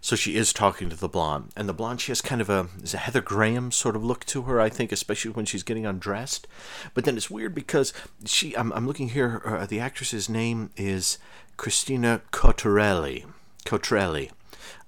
So 0.00 0.16
she 0.16 0.36
is 0.36 0.52
talking 0.52 0.90
to 0.90 0.96
the 0.96 1.08
blonde, 1.08 1.50
and 1.56 1.68
the 1.68 1.72
blonde 1.72 2.00
she 2.00 2.12
has 2.12 2.20
kind 2.20 2.40
of 2.40 2.48
a 2.48 2.68
is 2.82 2.94
a 2.94 2.98
Heather 2.98 3.20
Graham 3.20 3.72
sort 3.72 3.96
of 3.96 4.04
look 4.04 4.24
to 4.26 4.42
her, 4.42 4.60
I 4.60 4.68
think, 4.68 4.92
especially 4.92 5.32
when 5.32 5.44
she's 5.44 5.62
getting 5.62 5.86
undressed. 5.86 6.46
But 6.94 7.04
then 7.04 7.16
it's 7.16 7.30
weird 7.30 7.54
because 7.54 7.92
she, 8.24 8.56
I'm, 8.56 8.72
I'm 8.72 8.86
looking 8.86 9.10
here, 9.10 9.42
uh, 9.44 9.66
the 9.66 9.80
actress's 9.80 10.28
name 10.28 10.70
is 10.76 11.18
Christina 11.56 12.22
Cottarelli. 12.32 13.24
Cottarelli. 13.64 14.30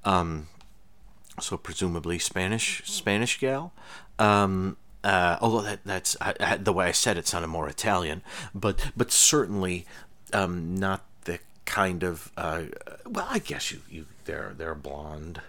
Um, 0.05 0.47
so 1.41 1.57
presumably 1.57 2.19
Spanish 2.19 2.83
Spanish 2.85 3.39
gal. 3.39 3.73
Um, 4.19 4.77
uh, 5.03 5.39
although 5.41 5.63
that 5.63 5.81
that's 5.85 6.17
I, 6.21 6.35
I, 6.41 6.57
the 6.57 6.73
way 6.73 6.87
I 6.87 6.93
said 6.93 7.17
it 7.17 7.27
sounded 7.27 7.49
more 7.49 7.69
Italian, 7.69 8.23
but 8.55 8.91
but 8.97 9.11
certainly 9.11 9.87
um, 10.33 10.77
not 10.77 11.05
the 11.25 11.39
kind 11.65 12.03
of 12.03 12.31
uh, 12.37 12.65
well, 13.07 13.27
I 13.31 13.39
guess 13.39 13.73
you 13.73 13.81
you 13.89 14.07
they're 14.25 14.55
they're 14.57 14.75
blonde. 14.75 15.41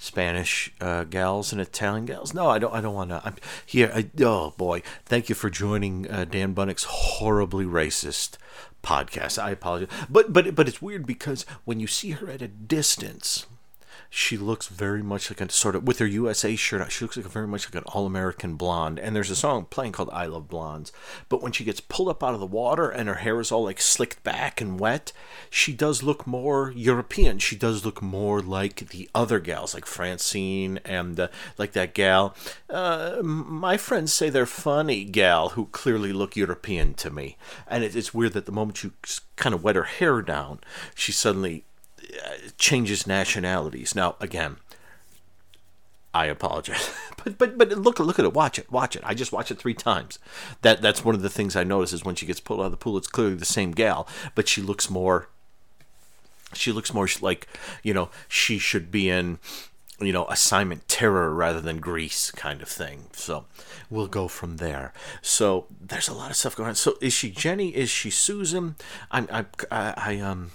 Spanish 0.00 0.72
uh, 0.80 1.02
gals 1.02 1.50
and 1.50 1.60
Italian 1.60 2.06
gals. 2.06 2.32
No, 2.32 2.48
I 2.48 2.60
don't. 2.60 2.72
I 2.72 2.80
don't 2.80 2.94
want 2.94 3.10
to. 3.10 3.20
I'm 3.24 3.34
here. 3.66 3.90
I, 3.92 4.08
oh 4.20 4.54
boy, 4.56 4.82
thank 5.04 5.28
you 5.28 5.34
for 5.34 5.50
joining 5.50 6.08
uh, 6.08 6.24
Dan 6.24 6.54
Bunnick's 6.54 6.84
horribly 6.84 7.64
racist 7.64 8.36
podcast. 8.80 9.42
I 9.42 9.50
apologize, 9.50 9.88
but 10.08 10.32
but 10.32 10.54
but 10.54 10.68
it's 10.68 10.80
weird 10.80 11.04
because 11.04 11.44
when 11.64 11.80
you 11.80 11.88
see 11.88 12.12
her 12.12 12.30
at 12.30 12.42
a 12.42 12.46
distance, 12.46 13.46
she 14.10 14.36
looks 14.38 14.68
very 14.68 15.02
much 15.02 15.30
like 15.30 15.40
a 15.40 15.50
sort 15.52 15.76
of 15.76 15.86
with 15.86 15.98
her 15.98 16.06
USA 16.06 16.56
shirt 16.56 16.80
on. 16.80 16.88
She 16.88 17.04
looks 17.04 17.16
like 17.16 17.26
a 17.26 17.30
very 17.30 17.46
much 17.46 17.66
like 17.66 17.74
an 17.74 17.88
all-American 17.92 18.54
blonde. 18.54 18.98
And 18.98 19.14
there's 19.14 19.30
a 19.30 19.36
song 19.36 19.66
playing 19.68 19.92
called 19.92 20.08
"I 20.12 20.26
Love 20.26 20.48
Blondes." 20.48 20.92
But 21.28 21.42
when 21.42 21.52
she 21.52 21.64
gets 21.64 21.80
pulled 21.80 22.08
up 22.08 22.24
out 22.24 22.34
of 22.34 22.40
the 22.40 22.46
water 22.46 22.88
and 22.88 23.08
her 23.08 23.16
hair 23.16 23.38
is 23.38 23.52
all 23.52 23.64
like 23.64 23.80
slicked 23.80 24.22
back 24.22 24.60
and 24.60 24.80
wet, 24.80 25.12
she 25.50 25.72
does 25.72 26.02
look 26.02 26.26
more 26.26 26.72
European. 26.74 27.38
She 27.38 27.56
does 27.56 27.84
look 27.84 28.00
more 28.00 28.40
like 28.40 28.88
the 28.88 29.10
other 29.14 29.40
gals, 29.40 29.74
like 29.74 29.86
Francine 29.86 30.78
and 30.84 31.20
uh, 31.20 31.28
like 31.58 31.72
that 31.72 31.94
gal. 31.94 32.34
Uh, 32.70 33.18
my 33.22 33.76
friends 33.76 34.12
say 34.12 34.30
they're 34.30 34.46
funny 34.46 35.04
gal 35.04 35.50
who 35.50 35.66
clearly 35.66 36.12
look 36.12 36.34
European 36.34 36.94
to 36.94 37.10
me. 37.10 37.36
And 37.66 37.84
it, 37.84 37.94
it's 37.94 38.14
weird 38.14 38.32
that 38.32 38.46
the 38.46 38.52
moment 38.52 38.82
you 38.82 38.92
kind 39.36 39.54
of 39.54 39.62
wet 39.62 39.76
her 39.76 39.84
hair 39.84 40.22
down, 40.22 40.60
she 40.94 41.12
suddenly 41.12 41.64
changes 42.56 43.06
nationalities. 43.06 43.94
Now, 43.94 44.16
again, 44.20 44.56
I 46.14 46.26
apologize, 46.26 46.90
but 47.24 47.38
but 47.38 47.58
but 47.58 47.70
look 47.70 47.98
look 47.98 48.18
at 48.18 48.24
it, 48.24 48.34
watch 48.34 48.58
it, 48.58 48.70
watch 48.70 48.96
it. 48.96 49.02
I 49.04 49.14
just 49.14 49.32
watched 49.32 49.50
it 49.50 49.58
three 49.58 49.74
times. 49.74 50.18
That 50.62 50.82
that's 50.82 51.04
one 51.04 51.14
of 51.14 51.22
the 51.22 51.30
things 51.30 51.56
I 51.56 51.64
notice 51.64 51.92
is 51.92 52.04
when 52.04 52.14
she 52.14 52.26
gets 52.26 52.40
pulled 52.40 52.60
out 52.60 52.66
of 52.66 52.70
the 52.70 52.76
pool, 52.76 52.96
it's 52.96 53.06
clearly 53.06 53.34
the 53.34 53.44
same 53.44 53.72
gal, 53.72 54.08
but 54.34 54.48
she 54.48 54.62
looks 54.62 54.90
more. 54.90 55.28
She 56.54 56.72
looks 56.72 56.94
more 56.94 57.06
like 57.20 57.46
you 57.82 57.92
know 57.92 58.08
she 58.28 58.58
should 58.58 58.90
be 58.90 59.10
in 59.10 59.38
you 60.00 60.12
know, 60.12 60.26
assignment 60.26 60.86
terror 60.88 61.34
rather 61.34 61.60
than 61.60 61.80
Grease 61.80 62.30
kind 62.30 62.62
of 62.62 62.68
thing. 62.68 63.06
So 63.12 63.46
we'll 63.90 64.06
go 64.06 64.28
from 64.28 64.58
there. 64.58 64.92
So 65.22 65.66
there's 65.80 66.08
a 66.08 66.14
lot 66.14 66.30
of 66.30 66.36
stuff 66.36 66.54
going 66.54 66.68
on. 66.68 66.74
So 66.76 66.94
is 67.00 67.12
she 67.12 67.30
Jenny? 67.30 67.70
Is 67.70 67.90
she 67.90 68.10
Susan? 68.10 68.76
I'm, 69.10 69.28
I, 69.32 69.46
I, 69.70 69.94
I 69.96 70.20
um, 70.20 70.52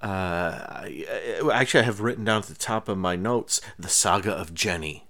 Uh, 0.00 0.88
actually, 1.52 1.80
I 1.80 1.84
have 1.84 2.00
written 2.00 2.24
down 2.24 2.42
at 2.42 2.48
the 2.48 2.54
top 2.54 2.88
of 2.88 2.98
my 2.98 3.16
notes 3.16 3.60
the 3.78 3.88
saga 3.88 4.32
of 4.32 4.54
Jenny, 4.54 5.06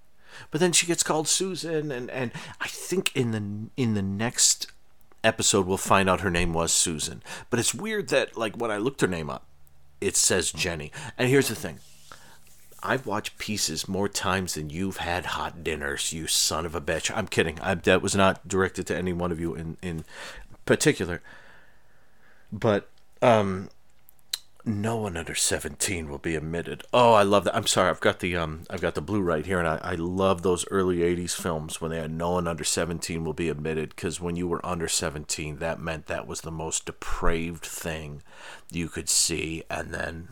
but 0.51 0.61
then 0.61 0.73
she 0.73 0.87
gets 0.87 1.03
called 1.03 1.29
Susan, 1.29 1.93
and, 1.93 2.11
and 2.11 2.33
I 2.61 2.69
think 2.69 3.15
in 3.15 3.33
the 3.33 3.71
in 3.81 3.95
the 3.95 4.03
next 4.03 4.69
episode 5.25 5.67
we'll 5.67 5.77
find 5.77 6.09
out 6.09 6.21
her 6.21 6.31
name 6.31 6.53
was 6.53 6.73
Susan. 6.73 7.23
But 7.51 7.61
it's 7.61 7.75
weird 7.75 8.09
that 8.09 8.37
like 8.37 8.57
when 8.57 8.71
I 8.71 8.79
looked 8.79 9.01
her 9.01 9.09
name 9.09 9.29
up, 9.29 9.45
it 10.01 10.17
says 10.17 10.53
Jenny. 10.53 10.91
And 11.19 11.29
here's 11.29 11.49
the 11.49 11.55
thing. 11.55 11.81
I've 12.83 13.07
watched 13.07 13.39
pieces 13.39 13.89
more 13.89 14.09
times 14.09 14.55
than 14.55 14.71
you've 14.71 14.99
had 14.99 15.27
hot 15.27 15.65
dinners, 15.65 16.13
you 16.13 16.29
son 16.29 16.65
of 16.65 16.75
a 16.77 16.81
bitch. 16.81 17.15
I'm 17.15 17.27
kidding. 17.27 17.59
I, 17.61 17.75
that 17.75 18.03
was 18.03 18.15
not 18.15 18.47
directed 18.47 18.87
to 18.87 18.97
any 18.97 19.13
one 19.13 19.33
of 19.33 19.41
you 19.41 19.55
in, 19.55 19.77
in 19.83 20.05
particular. 20.65 21.21
But 22.53 22.89
um, 23.21 23.69
no 24.65 24.97
one 24.97 25.17
under 25.17 25.35
17 25.35 26.09
will 26.09 26.19
be 26.19 26.35
admitted. 26.35 26.85
Oh, 26.93 27.13
I 27.15 27.23
love 27.23 27.45
that. 27.45 27.57
I'm 27.57 27.67
sorry. 27.67 27.91
I've 27.91 28.01
got 28.01 28.21
the 28.21 28.37
um 28.37 28.65
I've 28.69 28.81
got 28.81 28.95
the 28.95 29.01
blue 29.01 29.21
right 29.21 29.47
here 29.47 29.59
and 29.59 29.69
I, 29.69 29.79
I 29.83 29.95
love 29.95 30.43
those 30.43 30.67
early 30.71 30.99
80s 30.99 31.35
films 31.35 31.81
when 31.81 31.91
they 31.91 31.99
had 31.99 32.11
no 32.11 32.33
one 32.33 32.47
under 32.47 32.65
17 32.65 33.25
will 33.25 33.33
be 33.33 33.49
admitted 33.49 33.97
cuz 33.97 34.21
when 34.21 34.37
you 34.37 34.47
were 34.47 34.65
under 34.65 34.89
17 34.89 35.59
that 35.59 35.81
meant 35.81 36.07
that 36.07 36.27
was 36.27 36.43
the 36.43 36.51
most 36.51 36.87
depraved 36.87 37.65
thing 37.65 38.23
you 38.71 38.89
could 38.89 39.09
see 39.09 39.63
and 39.71 39.95
then 39.95 40.29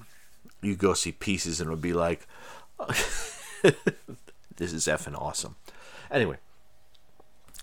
you 0.61 0.75
go 0.77 0.93
see 0.93 1.13
pieces 1.13 1.61
and 1.61 1.69
it 1.69 1.71
would 1.71 1.81
be 1.81 1.93
like 1.93 2.27
this 3.63 4.73
is 4.73 4.87
effing 4.87 5.21
awesome. 5.21 5.57
Anyway, 6.11 6.37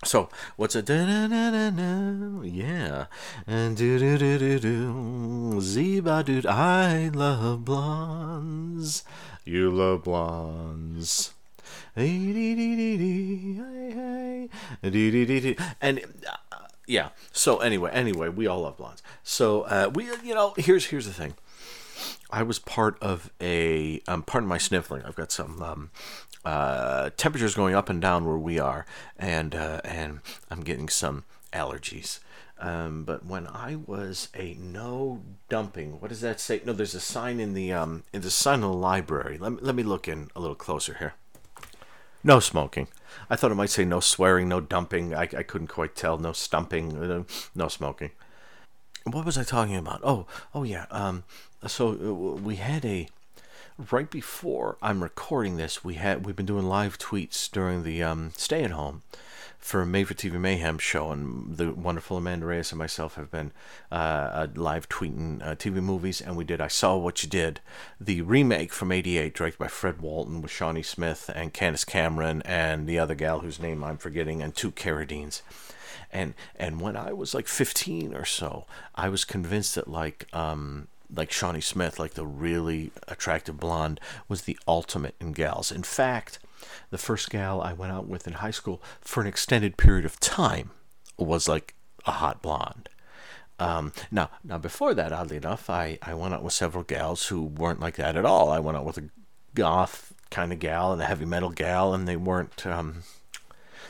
so 0.03 0.29
what's 0.55 0.75
a 0.75 0.81
da 0.81 1.05
da 1.05 1.27
da 1.27 1.51
da 1.51 1.69
da? 1.69 2.41
Yeah, 2.43 3.05
and 3.47 3.75
do 3.75 3.99
do 3.99 4.17
do 4.17 4.37
do 4.37 4.59
do. 4.59 5.61
Ziba 5.61 6.23
dude, 6.23 6.45
I 6.45 7.09
love 7.09 7.65
blondes. 7.65 9.03
You 9.45 9.71
love 9.71 10.03
blondes. 10.03 11.31
Hey 11.95 12.07
hey 12.07 12.55
hey 12.55 14.49
hey. 14.81 15.57
And 15.81 15.99
uh, 16.27 16.57
yeah. 16.87 17.09
So 17.31 17.57
anyway, 17.57 17.91
anyway, 17.91 18.29
we 18.29 18.47
all 18.47 18.61
love 18.61 18.77
blondes. 18.77 19.03
So 19.23 19.61
uh, 19.63 19.91
we, 19.93 20.05
you 20.23 20.33
know, 20.33 20.53
here's 20.57 20.85
here's 20.87 21.05
the 21.05 21.13
thing. 21.13 21.35
I 22.29 22.43
was 22.43 22.59
part 22.59 22.97
of 23.01 23.31
a 23.41 24.01
um, 24.07 24.23
part 24.23 24.43
of 24.43 24.47
my 24.47 24.57
sniffling. 24.57 25.03
I've 25.03 25.15
got 25.15 25.31
some 25.31 25.61
um, 25.61 25.91
uh, 26.45 27.09
temperatures 27.17 27.55
going 27.55 27.75
up 27.75 27.89
and 27.89 28.01
down 28.01 28.25
where 28.25 28.37
we 28.37 28.59
are, 28.59 28.85
and 29.17 29.55
uh, 29.55 29.81
and 29.83 30.19
I'm 30.49 30.61
getting 30.61 30.89
some 30.89 31.25
allergies. 31.51 32.19
Um, 32.59 33.03
but 33.03 33.25
when 33.25 33.47
I 33.47 33.75
was 33.75 34.29
a 34.33 34.53
no 34.53 35.21
dumping, 35.49 35.99
what 35.99 36.09
does 36.09 36.21
that 36.21 36.39
say? 36.39 36.61
No, 36.65 36.71
there's 36.71 36.95
a 36.95 36.99
sign 36.99 37.39
in 37.39 37.53
the 37.53 37.73
um, 37.73 38.03
in 38.13 38.21
the 38.21 38.31
sign 38.31 38.55
in 38.55 38.61
the 38.61 38.73
library. 38.73 39.37
Let 39.37 39.53
me, 39.53 39.57
let 39.61 39.75
me 39.75 39.83
look 39.83 40.07
in 40.07 40.29
a 40.35 40.39
little 40.39 40.55
closer 40.55 40.95
here. 40.99 41.13
No 42.23 42.39
smoking. 42.39 42.87
I 43.29 43.35
thought 43.35 43.51
it 43.51 43.55
might 43.55 43.69
say 43.69 43.83
no 43.83 43.99
swearing, 43.99 44.47
no 44.47 44.61
dumping. 44.61 45.13
I, 45.13 45.23
I 45.23 45.43
couldn't 45.43 45.67
quite 45.67 45.95
tell. 45.95 46.17
No 46.17 46.31
stumping, 46.31 46.95
uh, 46.95 47.23
no 47.53 47.67
smoking. 47.67 48.11
What 49.05 49.25
was 49.25 49.37
I 49.37 49.43
talking 49.43 49.75
about? 49.75 49.99
Oh, 50.03 50.25
oh 50.55 50.63
yeah. 50.63 50.85
Um, 50.89 51.25
so 51.67 51.89
uh, 51.91 52.41
we 52.41 52.57
had 52.57 52.85
a 52.85 53.07
right 53.91 54.09
before 54.09 54.77
I'm 54.81 55.01
recording 55.01 55.57
this. 55.57 55.83
We 55.83 55.95
had 55.95 56.25
we've 56.25 56.35
been 56.35 56.45
doing 56.45 56.67
live 56.67 56.97
tweets 56.97 57.49
during 57.51 57.83
the 57.83 58.03
um, 58.03 58.31
stay 58.35 58.63
at 58.63 58.71
home 58.71 59.01
for 59.63 59.85
Made 59.85 60.09
for 60.09 60.13
TV 60.13 60.33
Mayhem 60.33 60.77
show, 60.77 61.11
and 61.11 61.55
the 61.55 61.71
wonderful 61.71 62.17
Amanda 62.17 62.45
Reyes 62.45 62.73
and 62.73 62.79
myself 62.79 63.15
have 63.15 63.31
been 63.31 63.51
uh, 63.91 63.95
uh 63.95 64.47
live 64.55 64.89
tweeting 64.89 65.41
uh, 65.41 65.55
TV 65.55 65.81
movies, 65.81 66.19
and 66.19 66.35
we 66.35 66.43
did 66.43 66.59
I 66.59 66.67
Saw 66.67 66.97
What 66.97 67.23
You 67.23 67.29
Did, 67.29 67.61
the 67.99 68.21
remake 68.21 68.73
from 68.73 68.91
'88, 68.91 69.33
directed 69.33 69.59
by 69.59 69.67
Fred 69.67 70.01
Walton 70.01 70.41
with 70.41 70.51
Shawnee 70.51 70.83
Smith 70.83 71.31
and 71.33 71.53
Candace 71.53 71.85
Cameron 71.85 72.41
and 72.43 72.87
the 72.87 72.99
other 72.99 73.15
gal 73.15 73.39
whose 73.39 73.59
name 73.59 73.83
I'm 73.83 73.97
forgetting, 73.97 74.41
and 74.41 74.53
two 74.53 74.71
Carradines. 74.71 75.41
And 76.11 76.33
and 76.57 76.81
when 76.81 76.97
I 76.97 77.13
was 77.13 77.33
like 77.33 77.47
15 77.47 78.13
or 78.13 78.25
so, 78.25 78.65
I 78.95 79.09
was 79.09 79.23
convinced 79.25 79.75
that 79.75 79.87
like 79.87 80.27
um, 80.33 80.89
like 81.13 81.31
Shawnee 81.31 81.61
Smith, 81.61 81.99
like 81.99 82.13
the 82.13 82.25
really 82.25 82.91
attractive 83.07 83.59
blonde, 83.59 83.99
was 84.27 84.43
the 84.43 84.57
ultimate 84.67 85.15
in 85.19 85.31
gals. 85.33 85.71
In 85.71 85.83
fact, 85.83 86.39
the 86.89 86.97
first 86.97 87.29
gal 87.29 87.61
I 87.61 87.73
went 87.73 87.91
out 87.91 88.07
with 88.07 88.27
in 88.27 88.33
high 88.33 88.51
school 88.51 88.81
for 89.01 89.21
an 89.21 89.27
extended 89.27 89.77
period 89.77 90.05
of 90.05 90.19
time 90.19 90.71
was 91.17 91.47
like 91.47 91.75
a 92.05 92.11
hot 92.11 92.41
blonde. 92.41 92.89
Um, 93.59 93.93
now, 94.11 94.29
now 94.43 94.57
before 94.57 94.93
that, 94.93 95.13
oddly 95.13 95.37
enough, 95.37 95.69
I, 95.69 95.99
I 96.01 96.13
went 96.13 96.33
out 96.33 96.43
with 96.43 96.53
several 96.53 96.83
gals 96.83 97.27
who 97.27 97.43
weren't 97.43 97.79
like 97.79 97.95
that 97.95 98.17
at 98.17 98.25
all. 98.25 98.49
I 98.49 98.59
went 98.59 98.77
out 98.77 98.85
with 98.85 98.97
a 98.97 99.09
goth 99.53 100.13
kind 100.31 100.51
of 100.51 100.59
gal 100.59 100.91
and 100.91 101.01
a 101.01 101.05
heavy 101.05 101.25
metal 101.25 101.51
gal, 101.51 101.93
and 101.93 102.07
they 102.07 102.15
weren't 102.15 102.65
um, 102.65 103.03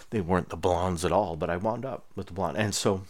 they 0.10 0.22
weren't 0.22 0.50
the 0.50 0.58
blondes 0.58 1.06
at 1.06 1.12
all. 1.12 1.36
But 1.36 1.50
I 1.50 1.58
wound 1.58 1.86
up 1.86 2.06
with 2.16 2.28
the 2.28 2.34
blonde, 2.34 2.58
and 2.58 2.76
so 2.76 3.04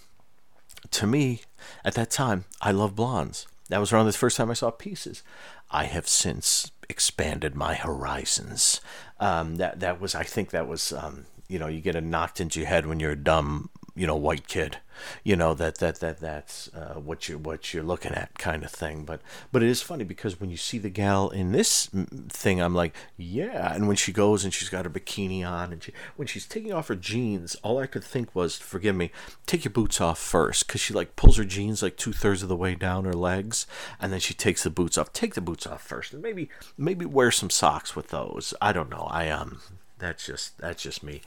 to 0.92 1.08
me, 1.08 1.42
at 1.84 1.96
that 1.96 2.12
time, 2.12 2.46
I 2.62 2.72
love 2.72 2.96
blondes. 2.96 3.48
That 3.74 3.80
was 3.80 3.92
around 3.92 4.06
the 4.06 4.14
first 4.14 4.38
time 4.38 4.52
I 4.52 4.54
saw 4.54 4.70
pieces. 4.70 5.24
I 5.72 5.86
have 5.86 6.08
since 6.08 6.72
expanded 6.90 7.56
my 7.56 7.74
horizons. 7.74 8.80
Um, 9.20 9.56
that 9.56 9.80
that 9.80 10.00
was, 10.00 10.14
I 10.14 10.22
think, 10.22 10.52
that 10.52 10.68
was, 10.68 10.94
um, 10.94 11.26
you 11.48 11.58
know, 11.58 11.66
you 11.66 11.82
get 11.82 11.96
it 11.96 12.04
knocked 12.04 12.40
into 12.40 12.60
your 12.60 12.70
head 12.70 12.86
when 12.86 13.00
you're 13.00 13.14
a 13.14 13.16
dumb 13.16 13.72
you 13.96 14.08
know 14.08 14.16
white 14.16 14.48
kid 14.48 14.78
you 15.24 15.36
know 15.36 15.54
that 15.54 15.78
that 15.80 16.00
that 16.00 16.20
that's 16.20 16.70
uh, 16.74 16.96
what 16.96 17.28
you 17.28 17.38
what 17.38 17.74
you're 17.74 17.84
looking 17.84 18.14
at 18.14 18.38
kind 18.38 18.64
of 18.64 18.72
thing. 18.72 19.04
But 19.06 19.22
but 19.52 19.64
it 19.64 19.70
is 19.70 19.82
funny 19.82 20.04
because 20.04 20.40
when 20.40 20.50
you 20.50 20.58
see 20.58 20.78
the 20.78 20.90
gal 20.90 21.30
in 21.30 21.52
this 21.52 21.90
thing 22.30 22.62
I'm 22.62 22.76
like 22.76 22.96
yeah. 23.18 23.74
And 23.74 23.88
when 23.88 23.96
she 23.96 24.12
goes 24.12 24.44
and 24.44 24.54
she's 24.54 24.70
got 24.70 24.86
her 24.86 24.92
bikini 24.92 25.48
on 25.48 25.72
and 25.72 25.84
she, 25.84 25.94
when 26.16 26.28
she's 26.28 26.46
taking 26.46 26.74
off 26.74 26.88
her 26.88 26.96
jeans 26.96 27.56
all 27.64 27.80
I 27.80 27.88
could 27.88 28.04
think 28.04 28.34
was 28.36 28.58
forgive 28.58 28.96
me 28.96 29.12
take 29.46 29.66
your 29.66 29.72
boots 29.72 30.02
off 30.02 30.20
first. 30.20 30.68
Because 30.68 30.82
she 30.82 30.94
like 30.94 31.16
pulls 31.16 31.38
her 31.38 31.46
jeans 31.46 31.84
like 31.84 31.98
two 31.98 32.14
thirds 32.14 32.44
of 32.44 32.50
the 32.50 32.56
way 32.56 32.76
down 32.76 33.06
her 33.06 33.14
legs 33.14 33.66
and 34.00 34.12
then 34.12 34.20
she 34.20 34.34
takes 34.34 34.64
the 34.64 34.70
boots 34.70 34.98
off. 34.98 35.14
Take 35.14 35.34
the 35.36 35.42
boots 35.42 35.68
off 35.68 35.82
first 35.82 36.14
and 36.14 36.22
maybe 36.22 36.50
maybe 36.78 37.06
wear 37.06 37.32
some 37.32 37.50
socks 37.50 37.96
with 37.96 38.10
those. 38.10 38.54
I 38.62 38.74
don't 38.74 38.90
know. 38.90 39.08
I 39.10 39.30
um 39.30 39.60
that's 40.00 40.26
just 40.26 40.58
that's 40.58 40.84
just 40.84 41.04
me 41.04 41.22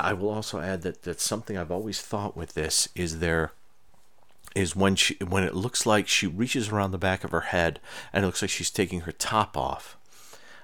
I 0.00 0.12
will 0.12 0.30
also 0.30 0.60
add 0.60 0.82
that 0.82 1.02
that 1.02 1.20
something 1.20 1.56
I've 1.56 1.70
always 1.70 2.00
thought 2.00 2.36
with 2.36 2.54
this 2.54 2.88
is 2.94 3.18
there 3.18 3.52
is 4.54 4.76
when 4.76 4.96
she 4.96 5.14
when 5.16 5.44
it 5.44 5.54
looks 5.54 5.86
like 5.86 6.08
she 6.08 6.26
reaches 6.26 6.68
around 6.68 6.90
the 6.90 6.98
back 6.98 7.24
of 7.24 7.30
her 7.30 7.40
head 7.40 7.80
and 8.12 8.24
it 8.24 8.26
looks 8.26 8.42
like 8.42 8.50
she's 8.50 8.70
taking 8.70 9.02
her 9.02 9.12
top 9.12 9.56
off. 9.56 9.96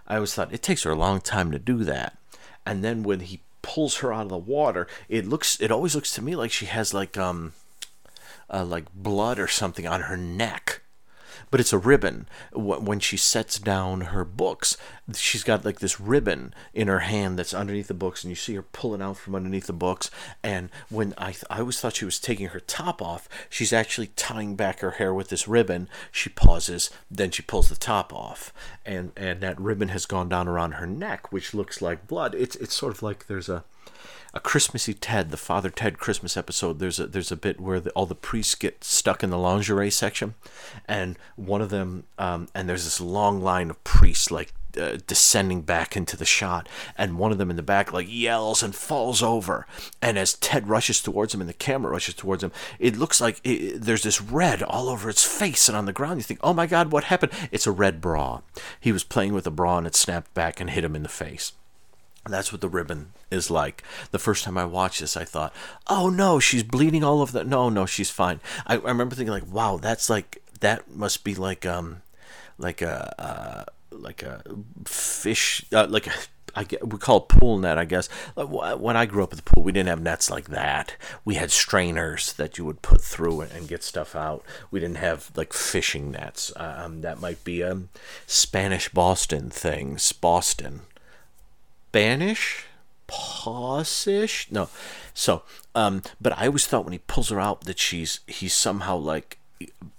I 0.06 0.16
always 0.16 0.34
thought 0.34 0.52
it 0.52 0.62
takes 0.62 0.84
her 0.84 0.90
a 0.90 0.96
long 0.96 1.20
time 1.20 1.50
to 1.50 1.58
do 1.58 1.84
that. 1.84 2.16
And 2.64 2.82
then 2.82 3.02
when 3.02 3.20
he 3.20 3.40
pulls 3.62 3.98
her 3.98 4.12
out 4.12 4.22
of 4.22 4.28
the 4.28 4.38
water, 4.38 4.86
it 5.08 5.26
looks 5.26 5.60
it 5.60 5.70
always 5.70 5.94
looks 5.94 6.12
to 6.14 6.22
me 6.22 6.34
like 6.34 6.50
she 6.50 6.66
has 6.66 6.94
like 6.94 7.18
um 7.18 7.52
uh, 8.50 8.64
like 8.64 8.86
blood 8.94 9.38
or 9.38 9.48
something 9.48 9.86
on 9.86 10.02
her 10.02 10.16
neck 10.16 10.80
but 11.50 11.60
it's 11.60 11.72
a 11.72 11.78
ribbon. 11.78 12.26
When 12.52 13.00
she 13.00 13.16
sets 13.16 13.58
down 13.58 14.02
her 14.02 14.24
books, 14.24 14.76
she's 15.14 15.44
got 15.44 15.64
like 15.64 15.80
this 15.80 16.00
ribbon 16.00 16.54
in 16.74 16.88
her 16.88 17.00
hand 17.00 17.38
that's 17.38 17.54
underneath 17.54 17.88
the 17.88 17.94
books, 17.94 18.22
and 18.22 18.30
you 18.30 18.36
see 18.36 18.54
her 18.54 18.62
pulling 18.62 19.02
out 19.02 19.16
from 19.16 19.34
underneath 19.34 19.66
the 19.66 19.72
books. 19.72 20.10
And 20.42 20.70
when 20.88 21.14
I, 21.16 21.34
I 21.50 21.60
always 21.60 21.80
thought 21.80 21.96
she 21.96 22.04
was 22.04 22.18
taking 22.18 22.48
her 22.48 22.60
top 22.60 23.00
off, 23.00 23.28
she's 23.48 23.72
actually 23.72 24.08
tying 24.16 24.56
back 24.56 24.80
her 24.80 24.92
hair 24.92 25.14
with 25.14 25.28
this 25.28 25.48
ribbon. 25.48 25.88
She 26.12 26.30
pauses, 26.30 26.90
then 27.10 27.30
she 27.30 27.42
pulls 27.42 27.68
the 27.68 27.76
top 27.76 28.12
off, 28.12 28.52
and 28.84 29.12
and 29.16 29.40
that 29.40 29.60
ribbon 29.60 29.88
has 29.88 30.06
gone 30.06 30.28
down 30.28 30.48
around 30.48 30.72
her 30.72 30.86
neck, 30.86 31.32
which 31.32 31.54
looks 31.54 31.80
like 31.80 32.06
blood. 32.06 32.34
It's 32.34 32.56
it's 32.56 32.74
sort 32.74 32.94
of 32.94 33.02
like 33.02 33.26
there's 33.26 33.48
a 33.48 33.64
a 34.34 34.40
Christmassy 34.40 34.94
Ted, 34.94 35.30
the 35.30 35.36
Father 35.36 35.70
Ted 35.70 35.98
Christmas 35.98 36.36
episode. 36.36 36.78
There's 36.78 37.00
a 37.00 37.06
there's 37.06 37.32
a 37.32 37.36
bit 37.36 37.60
where 37.60 37.80
the, 37.80 37.90
all 37.90 38.06
the 38.06 38.14
priests 38.14 38.54
get 38.54 38.84
stuck 38.84 39.22
in 39.22 39.30
the 39.30 39.38
lingerie 39.38 39.90
section, 39.90 40.34
and 40.86 41.18
one 41.36 41.62
of 41.62 41.70
them 41.70 42.04
um, 42.18 42.48
and 42.54 42.68
there's 42.68 42.84
this 42.84 43.00
long 43.00 43.40
line 43.40 43.70
of 43.70 43.82
priests 43.84 44.30
like 44.30 44.52
uh, 44.78 44.98
descending 45.06 45.62
back 45.62 45.96
into 45.96 46.16
the 46.16 46.24
shot, 46.24 46.68
and 46.96 47.18
one 47.18 47.32
of 47.32 47.38
them 47.38 47.50
in 47.50 47.56
the 47.56 47.62
back 47.62 47.92
like 47.92 48.06
yells 48.08 48.62
and 48.62 48.74
falls 48.74 49.22
over. 49.22 49.66
And 50.02 50.18
as 50.18 50.34
Ted 50.34 50.68
rushes 50.68 51.00
towards 51.00 51.34
him 51.34 51.40
and 51.40 51.48
the 51.48 51.54
camera 51.54 51.92
rushes 51.92 52.14
towards 52.14 52.44
him, 52.44 52.52
it 52.78 52.96
looks 52.96 53.20
like 53.20 53.40
it, 53.44 53.80
there's 53.80 54.02
this 54.02 54.20
red 54.20 54.62
all 54.62 54.88
over 54.88 55.08
its 55.08 55.24
face 55.24 55.68
and 55.68 55.76
on 55.76 55.86
the 55.86 55.92
ground. 55.92 56.18
You 56.18 56.24
think, 56.24 56.40
oh 56.42 56.52
my 56.52 56.66
God, 56.66 56.92
what 56.92 57.04
happened? 57.04 57.32
It's 57.50 57.66
a 57.66 57.72
red 57.72 58.00
bra. 58.00 58.42
He 58.78 58.92
was 58.92 59.04
playing 59.04 59.32
with 59.32 59.46
a 59.46 59.50
bra 59.50 59.78
and 59.78 59.86
it 59.86 59.94
snapped 59.94 60.34
back 60.34 60.60
and 60.60 60.70
hit 60.70 60.84
him 60.84 60.94
in 60.94 61.02
the 61.02 61.08
face. 61.08 61.52
That's 62.30 62.52
what 62.52 62.60
the 62.60 62.68
ribbon 62.68 63.12
is 63.30 63.50
like. 63.50 63.82
The 64.10 64.18
first 64.18 64.44
time 64.44 64.58
I 64.58 64.64
watched 64.64 65.00
this, 65.00 65.16
I 65.16 65.24
thought, 65.24 65.54
"Oh 65.86 66.08
no, 66.10 66.38
she's 66.38 66.62
bleeding 66.62 67.04
all 67.04 67.20
over 67.20 67.32
the." 67.32 67.44
No, 67.44 67.68
no, 67.68 67.86
she's 67.86 68.10
fine. 68.10 68.40
I, 68.66 68.74
I 68.74 68.88
remember 68.88 69.14
thinking 69.14 69.32
like, 69.32 69.50
"Wow, 69.50 69.78
that's 69.78 70.08
like 70.10 70.42
that 70.60 70.90
must 70.90 71.24
be 71.24 71.34
like 71.34 71.66
um, 71.66 72.02
like 72.58 72.82
a 72.82 73.14
uh, 73.18 73.64
like 73.90 74.22
a 74.22 74.42
fish, 74.86 75.64
uh, 75.72 75.86
like 75.88 76.06
a 76.06 76.12
I 76.54 76.64
get, 76.64 76.92
we 76.92 76.98
call 76.98 77.18
it 77.18 77.28
pool 77.28 77.58
net, 77.58 77.78
I 77.78 77.84
guess. 77.84 78.08
When 78.34 78.96
I 78.96 79.06
grew 79.06 79.22
up 79.22 79.32
at 79.32 79.36
the 79.36 79.44
pool, 79.44 79.62
we 79.62 79.70
didn't 79.70 79.90
have 79.90 80.00
nets 80.00 80.28
like 80.28 80.48
that. 80.48 80.96
We 81.24 81.36
had 81.36 81.52
strainers 81.52 82.32
that 82.32 82.58
you 82.58 82.64
would 82.64 82.82
put 82.82 83.00
through 83.00 83.42
and, 83.42 83.68
get 83.68 83.84
stuff 83.84 84.16
out. 84.16 84.42
We 84.70 84.80
didn't 84.80 84.96
have 84.96 85.30
like 85.36 85.52
fishing 85.52 86.10
nets. 86.10 86.52
Um, 86.56 87.02
that 87.02 87.20
might 87.20 87.44
be 87.44 87.60
a 87.60 87.82
Spanish 88.26 88.88
Boston 88.88 89.50
things. 89.50 90.10
Boston. 90.12 90.80
Spanish? 91.88 92.66
Pausish? 93.08 94.52
No. 94.52 94.68
So, 95.14 95.42
um, 95.74 96.02
but 96.20 96.38
I 96.38 96.46
always 96.46 96.66
thought 96.66 96.84
when 96.84 96.92
he 96.92 96.98
pulls 96.98 97.30
her 97.30 97.40
out 97.40 97.62
that 97.62 97.78
she's 97.78 98.20
he's 98.26 98.54
somehow 98.54 98.96
like 98.96 99.38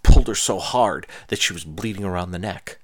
pulled 0.04 0.28
her 0.28 0.36
so 0.36 0.60
hard 0.60 1.08
that 1.30 1.42
she 1.42 1.52
was 1.52 1.64
bleeding 1.64 2.04
around 2.04 2.30
the 2.30 2.40
neck. 2.40 2.78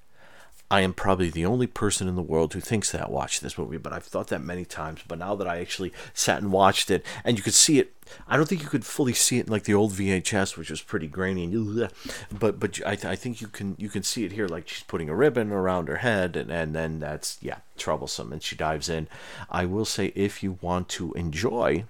I 0.68 0.80
am 0.80 0.92
probably 0.92 1.30
the 1.30 1.46
only 1.46 1.68
person 1.68 2.08
in 2.08 2.16
the 2.16 2.22
world 2.22 2.52
who 2.52 2.60
thinks 2.60 2.90
that 2.90 3.10
watched 3.10 3.40
this 3.40 3.56
movie, 3.56 3.76
but 3.76 3.92
I've 3.92 4.04
thought 4.04 4.28
that 4.28 4.42
many 4.42 4.64
times. 4.64 5.00
But 5.06 5.18
now 5.18 5.36
that 5.36 5.46
I 5.46 5.60
actually 5.60 5.92
sat 6.12 6.42
and 6.42 6.50
watched 6.50 6.90
it, 6.90 7.06
and 7.24 7.36
you 7.36 7.44
could 7.44 7.54
see 7.54 7.78
it, 7.78 7.94
I 8.26 8.36
don't 8.36 8.48
think 8.48 8.62
you 8.62 8.68
could 8.68 8.84
fully 8.84 9.12
see 9.12 9.38
it 9.38 9.48
like 9.48 9.62
the 9.62 9.74
old 9.74 9.92
VHS, 9.92 10.56
which 10.56 10.70
was 10.70 10.82
pretty 10.82 11.06
grainy. 11.06 11.44
And 11.44 11.88
but 12.38 12.58
but 12.58 12.80
I, 12.84 12.92
I 12.92 13.16
think 13.16 13.40
you 13.40 13.46
can 13.46 13.76
you 13.78 13.88
can 13.88 14.02
see 14.02 14.24
it 14.24 14.32
here, 14.32 14.48
like 14.48 14.68
she's 14.68 14.82
putting 14.82 15.08
a 15.08 15.14
ribbon 15.14 15.52
around 15.52 15.86
her 15.86 15.98
head, 15.98 16.34
and 16.34 16.50
and 16.50 16.74
then 16.74 16.98
that's 16.98 17.38
yeah 17.40 17.58
troublesome, 17.78 18.32
and 18.32 18.42
she 18.42 18.56
dives 18.56 18.88
in. 18.88 19.06
I 19.48 19.66
will 19.66 19.84
say 19.84 20.12
if 20.16 20.42
you 20.42 20.58
want 20.60 20.88
to 20.90 21.12
enjoy 21.12 21.84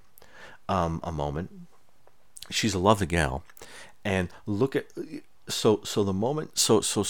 um, 0.69 1.01
a 1.03 1.13
moment, 1.13 1.51
she's 2.51 2.75
a 2.75 2.79
lovely 2.79 3.07
gal, 3.07 3.43
and 4.05 4.29
look 4.45 4.77
at 4.77 4.87
so 5.49 5.81
so 5.83 6.05
the 6.05 6.13
moment 6.13 6.59
so 6.59 6.81
so 6.81 7.05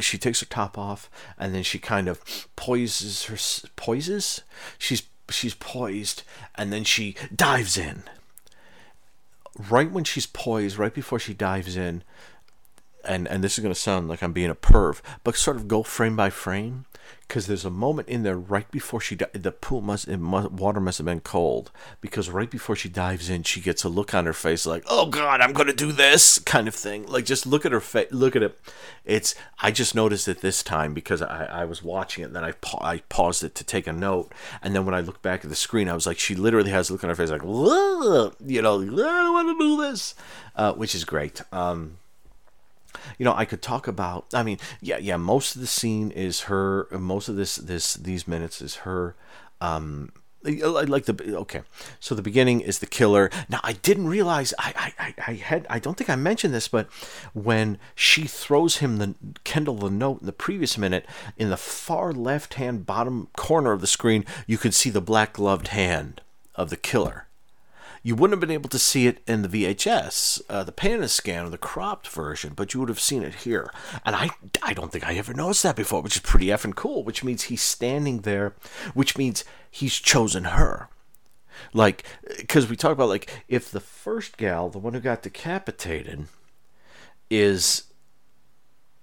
she 0.00 0.18
takes 0.18 0.40
her 0.40 0.46
top 0.46 0.78
off 0.78 1.10
and 1.38 1.54
then 1.54 1.62
she 1.62 1.78
kind 1.78 2.08
of 2.08 2.22
poises 2.56 3.24
her 3.24 3.36
poises? 3.76 4.42
She's 4.78 5.02
she's 5.28 5.54
poised 5.54 6.22
and 6.54 6.72
then 6.72 6.84
she 6.84 7.16
dives 7.34 7.76
in. 7.76 8.04
Right 9.70 9.90
when 9.90 10.04
she's 10.04 10.26
poised 10.26 10.78
right 10.78 10.94
before 10.94 11.18
she 11.18 11.34
dives 11.34 11.76
in 11.76 12.02
and 13.04 13.28
and 13.28 13.42
this 13.42 13.58
is 13.58 13.62
going 13.62 13.74
to 13.74 13.80
sound 13.80 14.08
like 14.08 14.22
I'm 14.22 14.32
being 14.32 14.50
a 14.50 14.54
perv, 14.54 15.00
but 15.24 15.36
sort 15.36 15.56
of 15.56 15.68
go 15.68 15.82
frame 15.82 16.16
by 16.16 16.30
frame 16.30 16.86
because 17.26 17.46
there's 17.46 17.64
a 17.64 17.70
moment 17.70 18.08
in 18.08 18.22
there 18.22 18.36
right 18.36 18.70
before 18.70 19.00
she 19.00 19.16
di- 19.16 19.26
the 19.32 19.50
pool 19.52 19.80
must, 19.80 20.08
must 20.08 20.50
water 20.52 20.80
must 20.80 20.98
have 20.98 21.04
been 21.04 21.20
cold 21.20 21.70
because 22.00 22.30
right 22.30 22.50
before 22.50 22.76
she 22.76 22.88
dives 22.88 23.28
in 23.28 23.42
she 23.42 23.60
gets 23.60 23.82
a 23.84 23.88
look 23.88 24.14
on 24.14 24.26
her 24.26 24.32
face 24.32 24.64
like 24.64 24.84
oh 24.86 25.06
god 25.06 25.40
I'm 25.40 25.52
to 25.66 25.72
do 25.72 25.92
this 25.92 26.38
kind 26.38 26.68
of 26.68 26.74
thing. 26.74 27.06
Like 27.06 27.24
just 27.24 27.46
look 27.46 27.64
at 27.64 27.72
her 27.72 27.80
face 27.80 28.10
look 28.10 28.36
at 28.36 28.42
it. 28.42 28.58
It's 29.04 29.34
I 29.60 29.70
just 29.70 29.94
noticed 29.94 30.28
it 30.28 30.40
this 30.40 30.62
time 30.62 30.94
because 30.94 31.22
I, 31.22 31.46
I 31.46 31.64
was 31.64 31.82
watching 31.82 32.22
it 32.22 32.28
and 32.28 32.36
then 32.36 32.44
I 32.44 32.52
pa- 32.52 32.84
I 32.84 32.98
paused 33.08 33.44
it 33.44 33.54
to 33.56 33.64
take 33.64 33.86
a 33.86 33.92
note 33.92 34.32
and 34.62 34.74
then 34.74 34.84
when 34.84 34.94
I 34.94 35.00
looked 35.00 35.22
back 35.22 35.44
at 35.44 35.50
the 35.50 35.56
screen 35.56 35.88
I 35.88 35.94
was 35.94 36.06
like 36.06 36.18
she 36.18 36.34
literally 36.34 36.70
has 36.70 36.90
a 36.90 36.92
look 36.92 37.04
on 37.04 37.10
her 37.10 37.16
face 37.16 37.30
like 37.30 37.42
you 37.42 38.62
know 38.62 38.80
I 38.80 38.86
don't 38.86 39.32
want 39.32 39.58
to 39.58 39.64
do 39.64 39.82
this 39.82 40.14
uh, 40.54 40.72
which 40.74 40.94
is 40.94 41.04
great. 41.04 41.40
Um 41.52 41.98
you 43.18 43.24
know, 43.24 43.34
I 43.34 43.44
could 43.44 43.62
talk 43.62 43.86
about. 43.88 44.26
I 44.32 44.42
mean, 44.42 44.58
yeah, 44.80 44.98
yeah. 44.98 45.16
Most 45.16 45.54
of 45.54 45.60
the 45.60 45.66
scene 45.66 46.10
is 46.10 46.42
her. 46.42 46.88
Most 46.90 47.28
of 47.28 47.36
this, 47.36 47.56
this, 47.56 47.94
these 47.94 48.26
minutes 48.28 48.60
is 48.60 48.76
her. 48.76 49.16
Um, 49.60 50.12
I 50.46 50.84
like 50.84 51.06
the 51.06 51.36
okay. 51.38 51.62
So 51.98 52.14
the 52.14 52.22
beginning 52.22 52.60
is 52.60 52.78
the 52.78 52.86
killer. 52.86 53.30
Now 53.48 53.60
I 53.62 53.72
didn't 53.72 54.06
realize. 54.06 54.54
I, 54.58 54.92
I, 54.98 55.14
I 55.26 55.32
had. 55.34 55.66
I 55.68 55.78
don't 55.78 55.96
think 55.96 56.10
I 56.10 56.16
mentioned 56.16 56.54
this, 56.54 56.68
but 56.68 56.88
when 57.32 57.78
she 57.94 58.24
throws 58.24 58.76
him 58.76 58.98
the 58.98 59.14
Kendall 59.44 59.76
the 59.76 59.90
note 59.90 60.20
in 60.20 60.26
the 60.26 60.32
previous 60.32 60.78
minute, 60.78 61.06
in 61.36 61.50
the 61.50 61.56
far 61.56 62.12
left 62.12 62.54
hand 62.54 62.86
bottom 62.86 63.28
corner 63.36 63.72
of 63.72 63.80
the 63.80 63.86
screen, 63.86 64.24
you 64.46 64.58
could 64.58 64.74
see 64.74 64.90
the 64.90 65.00
black 65.00 65.32
gloved 65.34 65.68
hand 65.68 66.20
of 66.54 66.70
the 66.70 66.76
killer 66.76 67.25
you 68.06 68.14
wouldn't 68.14 68.34
have 68.34 68.48
been 68.48 68.54
able 68.54 68.68
to 68.68 68.78
see 68.78 69.08
it 69.08 69.18
in 69.26 69.42
the 69.42 69.48
VHS, 69.48 70.40
uh, 70.48 70.62
the 70.62 70.70
pan 70.70 71.00
and 71.00 71.10
scan 71.10 71.44
or 71.44 71.50
the 71.50 71.58
cropped 71.58 72.06
version, 72.06 72.52
but 72.54 72.72
you 72.72 72.78
would 72.78 72.88
have 72.88 73.00
seen 73.00 73.24
it 73.24 73.34
here. 73.34 73.68
And 74.04 74.14
I, 74.14 74.30
I 74.62 74.74
don't 74.74 74.92
think 74.92 75.04
I 75.04 75.14
ever 75.14 75.34
noticed 75.34 75.64
that 75.64 75.74
before, 75.74 76.02
which 76.02 76.14
is 76.14 76.22
pretty 76.22 76.46
effing 76.46 76.76
cool. 76.76 77.02
Which 77.02 77.24
means 77.24 77.42
he's 77.42 77.62
standing 77.62 78.20
there, 78.20 78.54
which 78.94 79.18
means 79.18 79.44
he's 79.68 79.96
chosen 79.96 80.44
her. 80.44 80.88
Like, 81.72 82.04
because 82.36 82.70
we 82.70 82.76
talk 82.76 82.92
about 82.92 83.08
like 83.08 83.42
if 83.48 83.72
the 83.72 83.80
first 83.80 84.36
gal, 84.36 84.68
the 84.68 84.78
one 84.78 84.94
who 84.94 85.00
got 85.00 85.22
decapitated, 85.22 86.28
is 87.28 87.92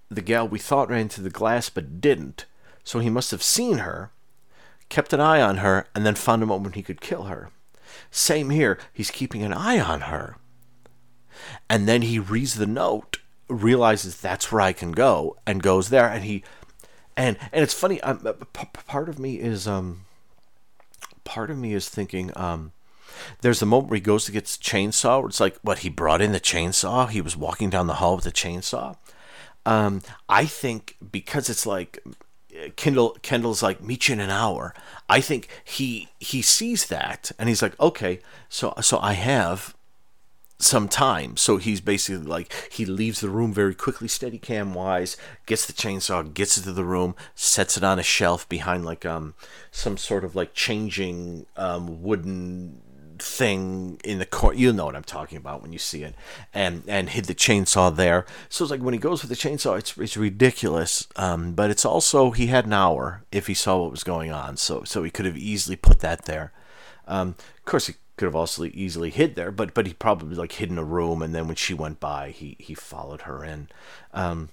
the 0.08 0.22
gal 0.22 0.48
we 0.48 0.60
thought 0.60 0.88
ran 0.88 1.02
into 1.02 1.22
the 1.22 1.30
glass 1.30 1.70
but 1.70 2.00
didn't, 2.00 2.46
so 2.86 3.00
he 3.00 3.10
must 3.10 3.32
have 3.32 3.44
seen 3.44 3.80
her, 3.80 4.12
kept 4.88 5.12
an 5.12 5.20
eye 5.20 5.42
on 5.42 5.58
her, 5.58 5.88
and 5.94 6.06
then 6.06 6.16
found 6.16 6.42
a 6.42 6.46
moment 6.46 6.76
he 6.76 6.82
could 6.82 7.02
kill 7.02 7.24
her. 7.24 7.50
Same 8.12 8.50
here. 8.50 8.80
He's 8.92 9.12
keeping 9.12 9.44
an 9.44 9.54
eye 9.54 9.80
on 9.80 10.02
her. 10.02 10.38
And 11.70 11.88
then 11.88 12.04
he 12.04 12.20
reads 12.20 12.56
the 12.56 12.68
note, 12.68 13.20
realizes 13.48 14.18
that's 14.18 14.52
where 14.52 14.62
I 14.62 14.74
can 14.74 14.92
go, 14.92 15.38
and 15.46 15.64
goes 15.64 15.90
there. 15.90 16.08
And 16.08 16.24
he, 16.24 16.44
and 17.18 17.38
and 17.52 17.64
it's 17.64 17.74
funny. 17.74 18.00
Um, 18.02 18.20
p- 18.54 18.68
part 18.86 19.10
of 19.10 19.20
me 19.20 19.40
is 19.40 19.68
um, 19.68 20.06
part 21.24 21.50
of 21.50 21.58
me 21.58 21.74
is 21.74 21.90
thinking 21.90 22.32
um, 22.36 22.72
there's 23.42 23.60
the 23.60 23.66
moment 23.66 23.90
where 23.90 23.98
he 23.98 24.02
goes 24.02 24.26
to 24.26 24.32
get 24.32 24.46
the 24.46 24.64
chainsaw. 24.64 25.20
Where 25.20 25.30
it's 25.30 25.40
like, 25.40 25.58
what 25.62 25.80
he 25.80 25.90
brought 25.90 26.22
in 26.22 26.32
the 26.32 26.40
chainsaw. 26.40 27.10
He 27.10 27.22
was 27.22 27.38
walking 27.38 27.70
down 27.70 27.88
the 27.88 27.96
hall 27.96 28.16
with 28.16 28.26
the 28.26 28.32
chainsaw. 28.32 28.96
Um, 29.66 30.02
I 30.28 30.46
think 30.46 30.98
because 31.12 31.50
it's 31.50 31.66
like 31.66 32.04
Kendall 32.76 33.18
Kendall's 33.22 33.64
like 33.64 33.82
meet 33.82 34.08
you 34.08 34.14
in 34.14 34.20
an 34.20 34.30
hour. 34.30 34.74
I 35.10 35.22
think 35.22 35.48
he 35.64 36.10
he 36.20 36.42
sees 36.42 36.88
that 36.88 37.32
and 37.38 37.50
he's 37.50 37.62
like, 37.62 37.80
okay, 37.80 38.20
so 38.50 38.74
so 38.82 39.00
I 39.00 39.14
have 39.14 39.76
some 40.60 40.88
time. 40.88 41.36
So 41.38 41.58
he's 41.58 41.82
basically 41.82 42.26
like 42.26 42.54
he 42.72 42.86
leaves 42.86 43.22
the 43.22 43.30
room 43.30 43.54
very 43.54 43.76
quickly, 43.76 44.08
steady 44.08 44.38
cam 44.38 44.74
wise, 44.74 45.18
gets 45.46 45.66
the 45.66 45.74
chainsaw, 45.74 46.34
gets 46.34 46.58
into 46.58 46.72
the 46.72 46.86
room, 46.86 47.16
sets 47.36 47.78
it 47.78 47.84
on 47.84 48.00
a 48.00 48.04
shelf 48.04 48.48
behind 48.50 48.86
like 48.86 49.06
um 49.06 49.34
some 49.72 49.98
sort 49.98 50.24
of 50.24 50.36
like 50.36 50.54
changing 50.54 51.46
um 51.58 52.02
wooden 52.02 52.82
thing 53.24 54.00
in 54.04 54.20
the 54.20 54.26
corner. 54.26 54.58
You 54.58 54.74
know 54.74 54.86
what 54.86 54.96
I'm 54.96 55.04
talking 55.04 55.38
about 55.38 55.62
when 55.62 55.74
you 55.74 55.80
see 55.80 56.04
it, 56.04 56.16
and 56.54 56.84
and 56.88 57.10
hid 57.10 57.26
the 57.26 57.36
chainsaw 57.36 57.96
there. 57.96 58.26
So 58.50 58.66
it's 58.66 58.72
like 58.72 58.82
when 58.82 58.94
he 58.94 59.00
goes 59.00 59.22
with 59.22 59.30
the 59.30 59.36
chainsaw, 59.36 59.78
it's 59.78 59.98
it's 59.98 60.18
ridiculous. 60.18 61.08
Um, 61.16 61.54
but 61.54 61.70
it's 61.70 61.86
also 61.86 62.32
he 62.32 62.48
had 62.48 62.66
an 62.66 62.74
hour 62.74 63.24
if 63.32 63.48
he 63.48 63.54
saw 63.54 63.82
what 63.82 63.92
was 63.92 64.04
going 64.04 64.32
on, 64.32 64.58
so 64.58 64.84
so 64.84 65.04
he 65.04 65.12
could 65.12 65.26
have 65.26 65.38
easily 65.38 65.76
put 65.76 66.00
that 66.00 66.26
there. 66.26 66.52
Um, 67.08 67.30
of 67.58 67.66
course, 67.66 67.88
he 67.88 67.96
could 68.18 68.26
have 68.26 68.36
also 68.36 68.66
easily 68.66 69.10
hid 69.10 69.36
there, 69.36 69.52
but 69.52 69.74
but 69.74 69.88
he 69.88 69.94
probably 69.94 70.36
like 70.36 70.54
hid 70.54 70.70
in 70.70 70.78
a 70.78 70.84
room, 70.84 71.22
and 71.22 71.34
then 71.34 71.48
when 71.48 71.56
she 71.56 71.74
went 71.74 72.00
by, 72.00 72.30
he 72.30 72.56
he 72.60 72.74
followed 72.74 73.22
her 73.22 73.44
in. 73.44 73.70
Um, 74.14 74.50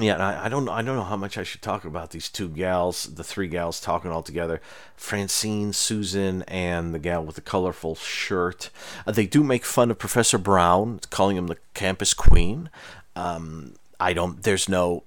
yeah, 0.00 0.16
I, 0.16 0.46
I 0.46 0.48
don't. 0.48 0.68
I 0.68 0.82
don't 0.82 0.96
know 0.96 1.04
how 1.04 1.16
much 1.16 1.38
I 1.38 1.44
should 1.44 1.62
talk 1.62 1.84
about 1.84 2.10
these 2.10 2.28
two 2.28 2.48
gals, 2.48 3.04
the 3.14 3.22
three 3.22 3.46
gals 3.46 3.80
talking 3.80 4.10
all 4.10 4.22
together. 4.22 4.60
Francine, 4.96 5.72
Susan, 5.72 6.42
and 6.42 6.92
the 6.92 6.98
gal 6.98 7.24
with 7.24 7.36
the 7.36 7.40
colorful 7.40 7.94
shirt. 7.94 8.70
Uh, 9.06 9.12
they 9.12 9.26
do 9.26 9.44
make 9.44 9.64
fun 9.64 9.92
of 9.92 9.98
Professor 9.98 10.36
Brown, 10.36 11.00
calling 11.10 11.36
him 11.36 11.46
the 11.46 11.58
campus 11.74 12.12
queen. 12.12 12.70
Um, 13.14 13.74
I 14.00 14.14
don't. 14.14 14.42
There's 14.42 14.68
no. 14.68 15.04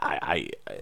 I. 0.00 0.18
I 0.22 0.70
uh, 0.70 0.74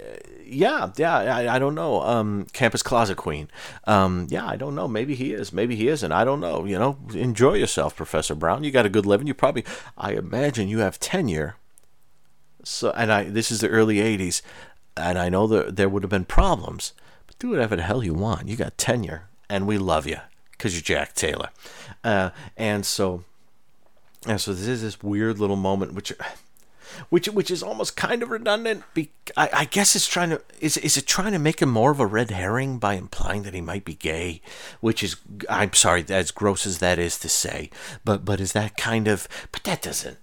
yeah, 0.44 0.90
yeah. 0.96 1.16
I, 1.16 1.56
I 1.56 1.58
don't 1.60 1.76
know. 1.76 2.02
Um, 2.02 2.46
campus 2.52 2.82
closet 2.82 3.18
queen. 3.18 3.50
Um, 3.84 4.26
yeah, 4.30 4.46
I 4.46 4.56
don't 4.56 4.74
know. 4.74 4.88
Maybe 4.88 5.14
he 5.14 5.32
is. 5.32 5.52
Maybe 5.52 5.76
he 5.76 5.86
isn't. 5.88 6.10
I 6.10 6.24
don't 6.24 6.40
know. 6.40 6.64
You 6.64 6.78
know, 6.78 6.98
enjoy 7.14 7.54
yourself, 7.54 7.94
Professor 7.94 8.34
Brown. 8.34 8.64
You 8.64 8.72
got 8.72 8.86
a 8.86 8.88
good 8.88 9.06
living. 9.06 9.28
You 9.28 9.34
probably. 9.34 9.64
I 9.96 10.14
imagine 10.14 10.68
you 10.68 10.80
have 10.80 10.98
tenure 10.98 11.54
so 12.68 12.90
and 12.90 13.12
I 13.12 13.24
this 13.24 13.50
is 13.50 13.60
the 13.60 13.68
early 13.68 13.96
80s 13.96 14.42
and 14.96 15.18
I 15.18 15.28
know 15.28 15.46
that 15.46 15.76
there 15.76 15.88
would 15.88 16.02
have 16.02 16.10
been 16.10 16.24
problems 16.24 16.92
but 17.26 17.38
do 17.38 17.50
whatever 17.50 17.76
the 17.76 17.82
hell 17.82 18.04
you 18.04 18.14
want. 18.14 18.48
You 18.48 18.56
got 18.56 18.78
tenure 18.78 19.28
and 19.48 19.66
we 19.66 19.78
love 19.78 20.06
you 20.06 20.18
because 20.52 20.74
you're 20.74 20.82
Jack 20.82 21.14
Taylor. 21.14 21.48
Uh, 22.04 22.30
and 22.56 22.84
so 22.84 23.24
and 24.26 24.40
so 24.40 24.52
this 24.52 24.66
is 24.66 24.82
this 24.82 25.02
weird 25.02 25.38
little 25.38 25.56
moment 25.56 25.94
which 25.94 26.12
which 27.08 27.26
which 27.28 27.50
is 27.50 27.62
almost 27.62 27.96
kind 27.96 28.22
of 28.22 28.30
redundant 28.30 28.82
be, 28.92 29.10
I, 29.36 29.50
I 29.52 29.64
guess 29.64 29.96
it's 29.96 30.06
trying 30.06 30.30
to 30.30 30.42
is, 30.60 30.76
is 30.76 30.96
it 30.96 31.06
trying 31.06 31.32
to 31.32 31.38
make 31.38 31.60
him 31.60 31.70
more 31.70 31.90
of 31.90 32.00
a 32.00 32.06
red 32.06 32.30
herring 32.30 32.78
by 32.78 32.94
implying 32.94 33.44
that 33.44 33.54
he 33.54 33.60
might 33.60 33.84
be 33.84 33.94
gay? 33.94 34.42
Which 34.80 35.02
is 35.02 35.16
I'm 35.48 35.72
sorry 35.72 36.04
as 36.08 36.32
gross 36.32 36.66
as 36.66 36.78
that 36.78 36.98
is 36.98 37.18
to 37.20 37.30
say 37.30 37.70
but 38.04 38.26
but 38.26 38.40
is 38.40 38.52
that 38.52 38.76
kind 38.76 39.08
of 39.08 39.26
but 39.52 39.64
that 39.64 39.80
doesn't 39.80 40.18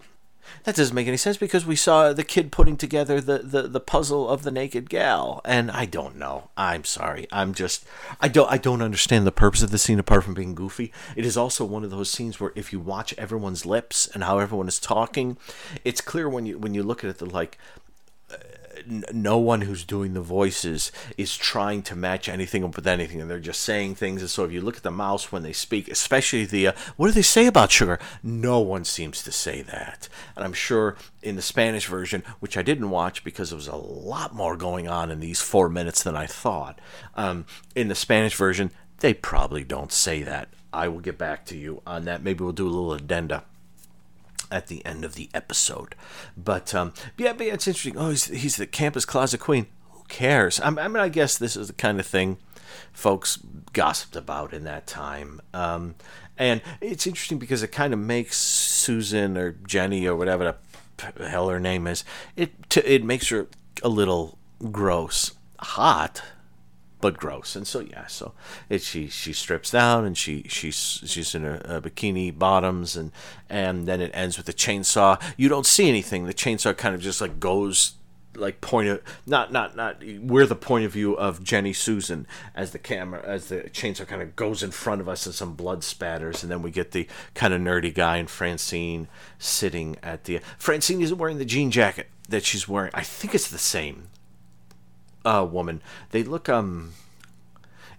that 0.66 0.76
doesn't 0.76 0.96
make 0.96 1.08
any 1.08 1.18
sense 1.18 1.38
because 1.38 1.66
we 1.66 1.76
saw 1.76 2.12
the 2.12 2.24
kid 2.24 2.52
putting 2.52 2.76
together 2.76 3.22
the, 3.22 3.40
the, 3.40 3.64
the 3.64 3.80
puzzle 3.80 4.28
of 4.28 4.44
the 4.44 4.52
naked 4.52 4.90
gal. 4.90 5.42
And 5.46 5.72
i 5.72 5.86
don't 5.86 6.18
know. 6.18 6.50
I'm 6.58 6.84
sorry. 6.84 7.28
I'm 7.32 7.54
just 7.54 7.86
i 8.20 8.28
don't 8.28 8.52
i 8.52 8.58
don't 8.58 8.82
understand 8.82 9.26
the 9.26 9.32
purpose 9.32 9.62
of 9.62 9.72
the 9.72 9.78
scene 9.78 10.00
apart 10.00 10.24
from 10.24 10.34
being 10.34 10.56
goofy. 10.56 10.92
It 11.16 11.26
is 11.26 11.38
also 11.38 11.64
one 11.64 11.84
of 11.84 11.92
those 11.92 12.10
scenes 12.10 12.40
where 12.40 12.52
if 12.56 12.74
you 12.74 12.80
watch 12.80 13.14
everyone's 13.18 13.66
lips 13.66 14.08
and 14.14 14.24
how 14.24 14.40
everyone 14.40 14.68
is 14.68 14.80
talking 14.80 15.38
it's 15.84 16.02
clear 16.02 16.28
when 16.28 16.46
you 16.46 16.58
when 16.58 16.74
you 16.74 16.84
look 16.84 17.04
at 17.04 17.10
it 17.10 17.20
that 17.20 17.32
like 17.32 17.58
no 18.88 19.38
one 19.38 19.62
who's 19.62 19.84
doing 19.84 20.14
the 20.14 20.22
voices 20.22 20.92
is 21.18 21.36
trying 21.36 21.82
to 21.84 21.96
match 21.96 22.30
anything 22.30 22.64
up 22.64 22.76
with 22.76 22.88
anything, 22.88 23.22
and 23.22 23.30
they're 23.30 23.40
just 23.40 23.62
saying 23.62 23.96
things. 23.96 24.22
And 24.22 24.30
so, 24.30 24.44
if 24.44 24.52
you 24.52 24.62
look 24.62 24.78
at 24.78 24.84
the 24.84 24.92
mouse 24.92 25.32
when 25.32 25.44
they 25.44 25.54
speak, 25.54 25.88
especially 25.88 26.46
the 26.46 26.68
uh, 26.68 26.72
what 26.98 27.08
do 27.08 27.14
they 27.14 27.22
say 27.22 27.48
about 27.48 27.72
sugar? 27.72 28.00
No 28.24 28.60
one 28.60 28.86
seems 28.86 29.24
to 29.24 29.32
say 29.32 29.62
that. 29.64 30.08
And 30.36 30.44
I'm 30.44 30.54
sure 30.54 30.96
in 31.22 31.36
the 31.36 31.42
Spanish 31.42 31.88
version, 31.88 32.24
which 32.40 32.58
I 32.58 32.62
didn't 32.62 32.90
watch 32.90 33.24
because 33.24 33.50
there 33.50 33.58
was 33.58 33.68
a 33.68 33.76
lot 33.76 34.34
more 34.34 34.56
going 34.56 34.88
on 34.88 35.12
in 35.12 35.20
these 35.20 35.42
four 35.42 35.70
minutes 35.70 36.04
than 36.04 36.16
I 36.16 36.26
thought. 36.26 36.80
Um, 37.16 37.46
in 37.76 37.88
the 37.88 37.96
Spanish 37.96 38.36
version, 38.36 38.72
they 39.00 39.14
probably 39.14 39.64
don't 39.64 39.92
say 39.92 40.24
that. 40.24 40.50
I 40.72 40.88
will 40.88 41.00
get 41.00 41.18
back 41.18 41.46
to 41.46 41.58
you 41.58 41.82
on 41.88 42.06
that. 42.06 42.22
Maybe 42.22 42.44
we'll 42.44 42.54
do 42.54 42.68
a 42.68 42.70
little 42.70 42.94
addenda 42.94 43.44
at 44.56 44.68
the 44.68 44.84
end 44.86 45.04
of 45.04 45.16
the 45.16 45.30
episode. 45.34 45.96
But 46.38 46.74
um, 46.74 46.94
yeah, 47.18 47.34
but 47.34 47.48
it's 47.48 47.68
interesting. 47.68 47.98
Oh, 47.98 48.10
he's, 48.10 48.26
he's 48.26 48.56
the 48.56 48.66
campus 48.66 49.06
closet 49.06 49.40
queen. 49.40 49.68
Who 49.92 50.04
cares? 50.08 50.60
I, 50.60 50.68
I 50.68 50.88
mean, 50.88 50.98
I 50.98 51.10
guess 51.10 51.38
this 51.38 51.56
is 51.58 51.68
the 51.68 51.74
kind 51.74 52.00
of 52.00 52.06
thing 52.06 52.38
folks 52.94 53.38
gossiped 53.74 54.16
about 54.16 54.54
in 54.54 54.64
that 54.64 54.88
time. 54.88 55.42
Um, 55.54 55.96
and 56.38 56.62
it's 56.82 57.06
interesting 57.06 57.38
because 57.38 57.64
it 57.64 57.72
kind 57.72 57.94
of 57.94 58.00
makes 58.00 58.38
Susan 58.38 59.38
or 59.38 59.52
Jenny 59.52 60.08
or 60.08 60.16
whatever 60.16 60.56
the 61.16 61.30
hell 61.30 61.50
her 61.50 61.60
name 61.60 61.88
is, 61.88 62.06
it 62.38 62.54
it 62.78 63.04
makes 63.04 63.28
her 63.30 63.48
a 63.84 63.90
little 63.90 64.38
gross. 64.72 65.34
Hot, 65.60 66.22
but 67.02 67.18
gross. 67.18 67.56
And 67.56 67.68
so 67.68 67.82
yeah, 67.82 68.08
so 68.08 68.34
it, 68.70 68.82
she 68.82 69.08
she 69.08 69.34
strips 69.34 69.72
down 69.72 70.06
and 70.06 70.18
she 70.18 70.44
she's 70.48 70.76
she's 70.76 71.36
in 71.36 71.46
a, 71.46 71.56
a, 71.66 71.82
bikini 71.82 72.38
bottoms 72.38 72.96
and 72.96 73.12
and 73.50 73.88
then 73.88 74.02
it 74.02 74.12
ends 74.14 74.38
with 74.38 74.50
a 74.50 74.54
chainsaw. 74.54 75.22
You 75.38 75.50
don't 75.50 75.66
see 75.66 75.90
anything. 75.90 76.26
The 76.26 76.34
chainsaw 76.34 76.76
kind 76.76 76.96
of 76.96 77.02
just 77.02 77.22
like 77.22 77.40
goes 77.40 77.94
like 78.36 78.62
point 78.62 78.90
of 78.90 79.02
not 79.26 79.52
not 79.52 79.76
not 79.76 80.04
we're 80.20 80.46
the 80.46 80.56
point 80.56 80.86
of 80.86 80.92
view 80.92 81.16
of 81.18 81.44
Jenny 81.44 81.74
Susan 81.74 82.28
as 82.54 82.72
the 82.72 82.80
camera 82.80 83.22
as 83.24 83.48
the 83.48 83.62
chainsaw 83.72 84.08
kind 84.08 84.22
of 84.22 84.36
goes 84.36 84.62
in 84.64 84.72
front 84.72 85.02
of 85.02 85.08
us 85.08 85.26
and 85.26 85.34
some 85.34 85.54
blood 85.54 85.84
spatters 85.84 86.44
and 86.44 86.52
then 86.52 86.62
we 86.62 86.72
get 86.72 86.92
the 86.92 87.08
kind 87.34 87.54
of 87.54 87.62
nerdy 87.62 87.94
guy 87.94 88.18
and 88.18 88.30
Francine 88.30 89.08
sitting 89.40 89.96
at 90.04 90.26
the 90.26 90.40
Francine 90.58 91.02
isn't 91.02 91.18
wearing 91.18 91.38
the 91.38 91.46
jean 91.46 91.72
jacket 91.72 92.10
that 92.28 92.44
she's 92.44 92.68
wearing. 92.68 92.92
I 92.94 93.04
think 93.04 93.36
it's 93.36 93.50
the 93.50 93.58
same 93.58 94.08
uh, 95.26 95.46
woman. 95.50 95.82
They 96.12 96.24
look 96.24 96.48
um. 96.48 96.94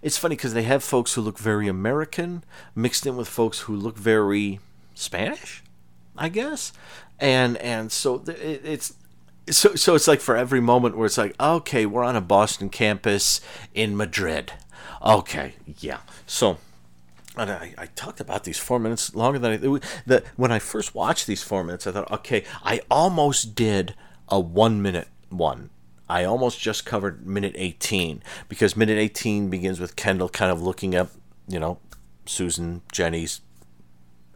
It's 0.01 0.17
funny 0.17 0.35
because 0.35 0.53
they 0.53 0.63
have 0.63 0.83
folks 0.83 1.13
who 1.13 1.21
look 1.21 1.37
very 1.37 1.67
American 1.67 2.43
mixed 2.75 3.05
in 3.05 3.17
with 3.17 3.27
folks 3.27 3.61
who 3.61 3.75
look 3.75 3.97
very 3.97 4.59
Spanish, 4.93 5.63
I 6.15 6.29
guess, 6.29 6.71
and 7.19 7.57
and 7.57 7.91
so 7.91 8.23
it, 8.27 8.61
it's 8.63 8.93
so 9.49 9.75
so 9.75 9.95
it's 9.95 10.07
like 10.07 10.21
for 10.21 10.35
every 10.35 10.61
moment 10.61 10.97
where 10.97 11.05
it's 11.05 11.17
like 11.17 11.35
okay 11.39 11.85
we're 11.85 12.03
on 12.03 12.15
a 12.15 12.21
Boston 12.21 12.69
campus 12.69 13.41
in 13.73 13.97
Madrid, 13.97 14.53
okay 15.03 15.53
yeah 15.79 15.99
so. 16.25 16.57
And 17.39 17.51
I, 17.51 17.75
I 17.77 17.85
talked 17.85 18.19
about 18.19 18.45
these 18.45 18.57
four 18.57 18.79
minutes 18.79 19.13
longer 19.13 19.37
than 19.37 19.51
I. 19.51 19.57
The, 20.07 20.23
when 20.37 20.51
I 20.51 20.57
first 20.57 20.95
watched 20.95 21.27
these 21.27 21.43
four 21.43 21.63
minutes, 21.63 21.85
I 21.85 21.91
thought, 21.91 22.09
okay, 22.11 22.43
I 22.63 22.81
almost 22.89 23.53
did 23.53 23.93
a 24.27 24.39
one 24.39 24.81
minute 24.81 25.07
one 25.29 25.69
I 26.09 26.23
almost 26.23 26.59
just 26.59 26.85
covered 26.85 27.25
minute 27.25 27.53
18 27.55 28.23
because 28.49 28.75
minute 28.77 28.97
18 28.97 29.49
begins 29.49 29.79
with 29.79 29.95
Kendall 29.95 30.29
kind 30.29 30.51
of 30.51 30.61
looking 30.61 30.95
up, 30.95 31.09
you 31.47 31.59
know, 31.59 31.79
Susan 32.25 32.81
Jenny's 32.91 33.41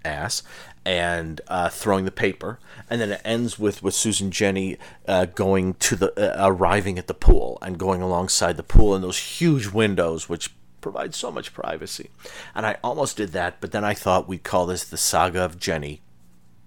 ass 0.03 0.43
and 0.85 1.41
uh, 1.47 1.69
throwing 1.69 2.05
the 2.05 2.11
paper, 2.11 2.59
and 2.89 2.99
then 2.99 3.11
it 3.11 3.21
ends 3.23 3.59
with 3.59 3.83
with 3.83 3.93
Susan 3.93 4.31
Jenny 4.31 4.77
uh, 5.07 5.25
going 5.25 5.75
to 5.75 5.95
the 5.95 6.41
uh, 6.41 6.47
arriving 6.47 6.97
at 6.97 7.07
the 7.07 7.13
pool 7.13 7.59
and 7.61 7.77
going 7.77 8.01
alongside 8.01 8.57
the 8.57 8.63
pool 8.63 8.95
and 8.95 9.03
those 9.03 9.17
huge 9.17 9.67
windows, 9.67 10.27
which 10.27 10.53
provide 10.81 11.13
so 11.13 11.31
much 11.31 11.53
privacy. 11.53 12.09
And 12.55 12.65
I 12.65 12.77
almost 12.83 13.17
did 13.17 13.31
that, 13.33 13.61
but 13.61 13.71
then 13.71 13.83
I 13.83 13.93
thought 13.93 14.27
we'd 14.27 14.43
call 14.43 14.65
this 14.65 14.83
the 14.83 14.97
saga 14.97 15.41
of 15.41 15.59
Jenny, 15.59 16.01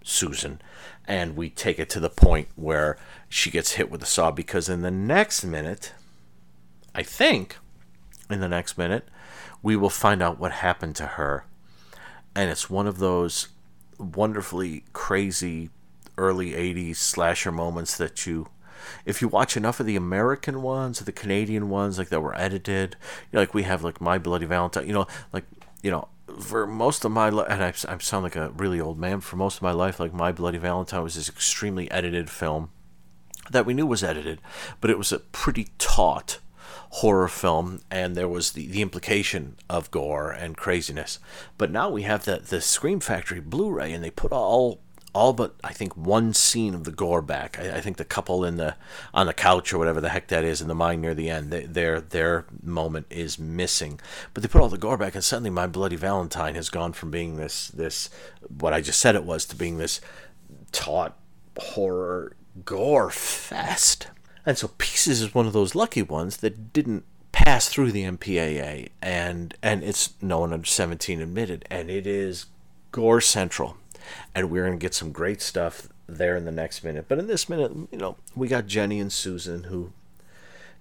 Susan, 0.05 0.63
and 1.07 1.37
we 1.37 1.51
take 1.51 1.81
it 1.81 1.91
to 1.91 2.01
the 2.01 2.11
point 2.11 2.49
where 2.55 2.97
she 3.35 3.51
gets 3.51 3.73
hit 3.73 3.91
with 3.91 4.01
a 4.01 4.07
saw 4.07 4.31
because 4.31 4.69
in 4.69 4.83
the 4.83 4.93
next 4.93 5.43
minute, 5.43 5.93
I 6.95 7.03
think, 7.03 7.57
in 8.31 8.39
the 8.39 8.49
next 8.49 8.79
minute, 8.79 9.09
we 9.61 9.75
will 9.75 9.91
find 9.91 10.23
out 10.23 10.39
what 10.39 10.53
happened 10.53 10.95
to 10.97 11.07
her. 11.07 11.45
And 12.37 12.49
it's 12.49 12.71
one 12.71 12.87
of 12.87 12.99
those 12.99 13.49
wonderfully 13.99 14.85
crazy 14.93 15.71
early 16.17 16.53
80s 16.53 16.95
slasher 16.95 17.51
moments 17.51 17.97
that 17.97 18.25
you 18.25 18.51
if 19.05 19.21
you 19.21 19.27
watch 19.27 19.57
enough 19.57 19.81
of 19.81 19.87
the 19.87 19.97
American 19.97 20.63
ones, 20.63 21.01
or 21.01 21.05
the 21.05 21.11
Canadian 21.11 21.69
ones, 21.69 21.99
like 21.99 22.11
that 22.11 22.21
were 22.21 22.39
edited, 22.39 22.95
you 23.33 23.37
know, 23.37 23.41
like 23.41 23.53
we 23.53 23.65
have 23.65 23.83
like 23.83 24.01
My 24.01 24.17
Bloody 24.17 24.47
Valentine, 24.47 24.87
you 24.87 24.93
know, 24.93 25.09
like 25.33 25.45
you 25.83 25.91
know, 25.91 26.07
for 26.39 26.69
most 26.69 27.05
of 27.05 27.11
my 27.11 27.31
life, 27.31 27.49
and 27.51 27.65
I, 27.65 27.73
I 27.93 27.99
sound 27.99 28.23
like 28.23 28.37
a 28.37 28.51
really 28.51 28.81
old 28.81 28.99
man. 29.01 29.21
For 29.21 29.35
most 29.35 29.57
of 29.57 29.63
my 29.63 29.73
life, 29.73 29.99
like 29.99 30.15
My 30.15 30.31
Bloody 30.31 30.59
Valentine 30.59 31.03
was 31.03 31.17
this 31.17 31.29
extremely 31.29 31.91
edited 31.91 32.31
film 32.31 32.71
that 33.51 33.67
we 33.67 33.75
knew 33.75 33.87
was 33.87 34.05
edited, 34.05 34.41
but 34.81 34.91
it 34.91 34.99
was 34.99 35.13
a 35.13 35.19
pretty 35.19 35.69
taut 35.79 36.39
horror 36.95 37.29
film, 37.29 37.81
and 37.91 38.15
there 38.15 38.29
was 38.29 38.53
the, 38.53 38.69
the 38.69 38.81
implication 38.81 39.57
of 39.69 39.91
gore 39.91 40.31
and 40.31 40.57
craziness. 40.57 41.19
But 41.59 41.71
now 41.71 41.91
we 41.91 42.03
have 42.03 42.25
the 42.25 42.37
the 42.37 42.61
Scream 42.61 43.01
Factory 43.01 43.41
Blu-ray, 43.41 43.93
and 43.93 44.03
they 44.03 44.11
put 44.11 44.33
all 44.33 44.81
all 45.13 45.33
but 45.33 45.55
I 45.63 45.73
think 45.73 45.97
one 45.97 46.35
scene 46.35 46.75
of 46.75 46.85
the 46.85 46.91
gore 46.91 47.23
back. 47.23 47.59
I, 47.59 47.77
I, 47.77 47.81
think 47.81 47.97
the 47.97 48.05
couple 48.05 48.45
in 48.45 48.57
the 48.57 48.75
on 49.15 49.27
the 49.27 49.33
couch 49.33 49.73
or 49.73 49.79
whatever 49.79 50.01
the 50.01 50.09
heck 50.09 50.29
that 50.29 50.45
is 50.45 50.61
in 50.61 50.69
the 50.69 50.75
mine 50.75 51.01
near 51.01 51.15
the 51.15 51.31
end, 51.31 51.53
they, 51.53 51.65
their 51.65 52.01
their 52.01 52.47
moment 52.63 53.07
is 53.11 53.39
missing. 53.39 54.01
But 54.35 54.43
they 54.43 54.49
put 54.49 54.61
all 54.61 54.69
the 54.69 54.77
gore 54.77 54.99
back, 54.99 55.15
and 55.15 55.25
suddenly 55.25 55.51
My 55.51 55.67
Bloody 55.67 55.97
Valentine 55.97 56.57
has 56.57 56.69
gone 56.69 56.93
from 56.93 57.11
being 57.11 57.37
this 57.37 57.69
this 57.69 58.11
what 58.49 58.73
I 58.73 58.81
just 58.81 59.01
said 59.01 59.15
it 59.15 59.25
was 59.25 59.45
to 59.47 59.57
being 59.57 59.79
this 59.79 60.01
taut 60.73 61.17
horror 61.59 62.35
gore 62.65 63.11
fest. 63.11 64.09
And 64.47 64.59
so 64.59 64.69
Pieces 64.79 65.21
is 65.23 65.35
one 65.35 65.47
of 65.47 65.53
those 65.53 65.75
lucky 65.75 66.03
ones 66.03 66.39
that 66.39 66.73
didn't 66.73 67.05
pass 67.33 67.69
through 67.69 67.93
the 67.93 68.05
MPAA, 68.05 68.91
and 69.03 69.55
and 69.63 69.83
it's 69.83 70.15
no 70.21 70.41
one 70.41 70.53
under 70.53 70.67
17 70.67 71.21
admitted, 71.21 71.65
and 71.71 71.91
it 71.91 72.07
is 72.07 72.47
gore 72.93 73.21
central 73.21 73.77
and 74.35 74.51
we're 74.51 74.67
going 74.67 74.79
to 74.79 74.83
get 74.85 74.95
some 74.95 75.13
great 75.13 75.41
stuff 75.41 75.89
there 76.07 76.37
in 76.37 76.45
the 76.45 76.53
next 76.53 76.85
minute. 76.85 77.07
But 77.09 77.19
in 77.19 77.27
this 77.27 77.49
minute, 77.49 77.73
you 77.91 77.99
know, 77.99 78.17
we 78.35 78.49
got 78.49 78.67
Jenny 78.67 79.01
and 79.01 79.13
Susan 79.13 79.65
who, 79.65 79.93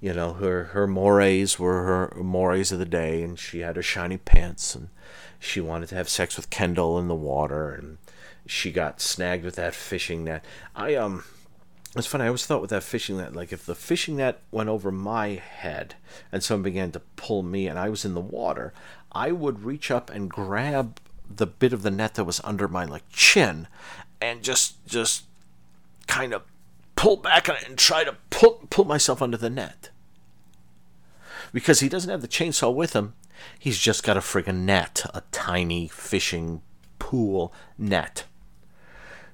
you 0.02 0.14
know, 0.14 0.34
her 0.34 0.66
her 0.66 0.88
mores 0.88 1.58
were 1.58 1.84
her 1.84 2.24
mores 2.24 2.72
of 2.72 2.80
the 2.80 2.86
day, 2.86 3.24
and 3.24 3.40
she 3.40 3.60
had 3.60 3.76
her 3.76 3.84
shiny 3.84 4.18
pants, 4.18 4.76
and 4.76 4.90
she 5.40 5.62
wanted 5.62 5.90
to 5.90 5.96
have 5.96 6.10
sex 6.10 6.36
with 6.36 6.50
Kendall 6.50 7.00
in 7.00 7.08
the 7.08 7.16
water, 7.16 7.72
and 7.72 7.98
she 8.46 8.72
got 8.72 9.00
snagged 9.00 9.46
with 9.46 9.56
that 9.56 9.76
fishing 9.76 10.24
net. 10.24 10.44
I 10.76 10.96
um. 10.96 11.24
It's 11.96 12.08
funny. 12.08 12.24
I 12.24 12.28
always 12.28 12.46
thought 12.46 12.62
with 12.62 12.72
that 12.72 12.84
fishing 12.84 13.18
net, 13.18 13.36
like 13.36 13.54
if 13.54 13.66
the 13.66 13.76
fishing 13.76 14.18
net 14.18 14.40
went 14.52 14.70
over 14.70 14.92
my 14.92 15.30
head 15.30 15.96
and 16.32 16.44
someone 16.44 16.64
began 16.64 16.92
to 16.92 17.02
pull 17.16 17.44
me 17.44 17.68
and 17.68 17.78
I 17.78 17.90
was 17.90 18.04
in 18.04 18.16
the 18.16 18.22
water, 18.22 18.74
I 19.12 19.32
would 19.32 19.64
reach 19.64 19.92
up 19.92 20.10
and 20.10 20.30
grab 20.30 21.00
the 21.30 21.46
bit 21.46 21.72
of 21.72 21.84
the 21.84 21.92
net 21.92 22.16
that 22.16 22.24
was 22.24 22.42
under 22.44 22.68
my 22.68 22.86
like 22.86 23.04
chin 23.12 23.68
and 24.20 24.42
just 24.42 24.84
just 24.88 25.24
kind 26.08 26.34
of 26.34 26.42
pull 26.96 27.18
back 27.18 27.48
on 27.48 27.56
it 27.56 27.68
and 27.68 27.78
try 27.78 28.04
to 28.04 28.18
pull 28.32 28.66
pull 28.70 28.86
myself 28.86 29.22
under 29.22 29.38
the 29.38 29.50
net. 29.50 29.90
Because 31.52 31.82
he 31.82 31.90
doesn't 31.90 32.10
have 32.10 32.22
the 32.22 32.28
chainsaw 32.28 32.74
with 32.74 32.94
him, 32.94 33.14
he's 33.60 33.78
just 33.78 34.04
got 34.04 34.18
a 34.18 34.22
friggin' 34.22 34.62
net, 34.66 35.06
a 35.14 35.22
tiny 35.32 35.88
fishing 35.88 36.64
pool 36.98 37.54
net. 37.78 38.24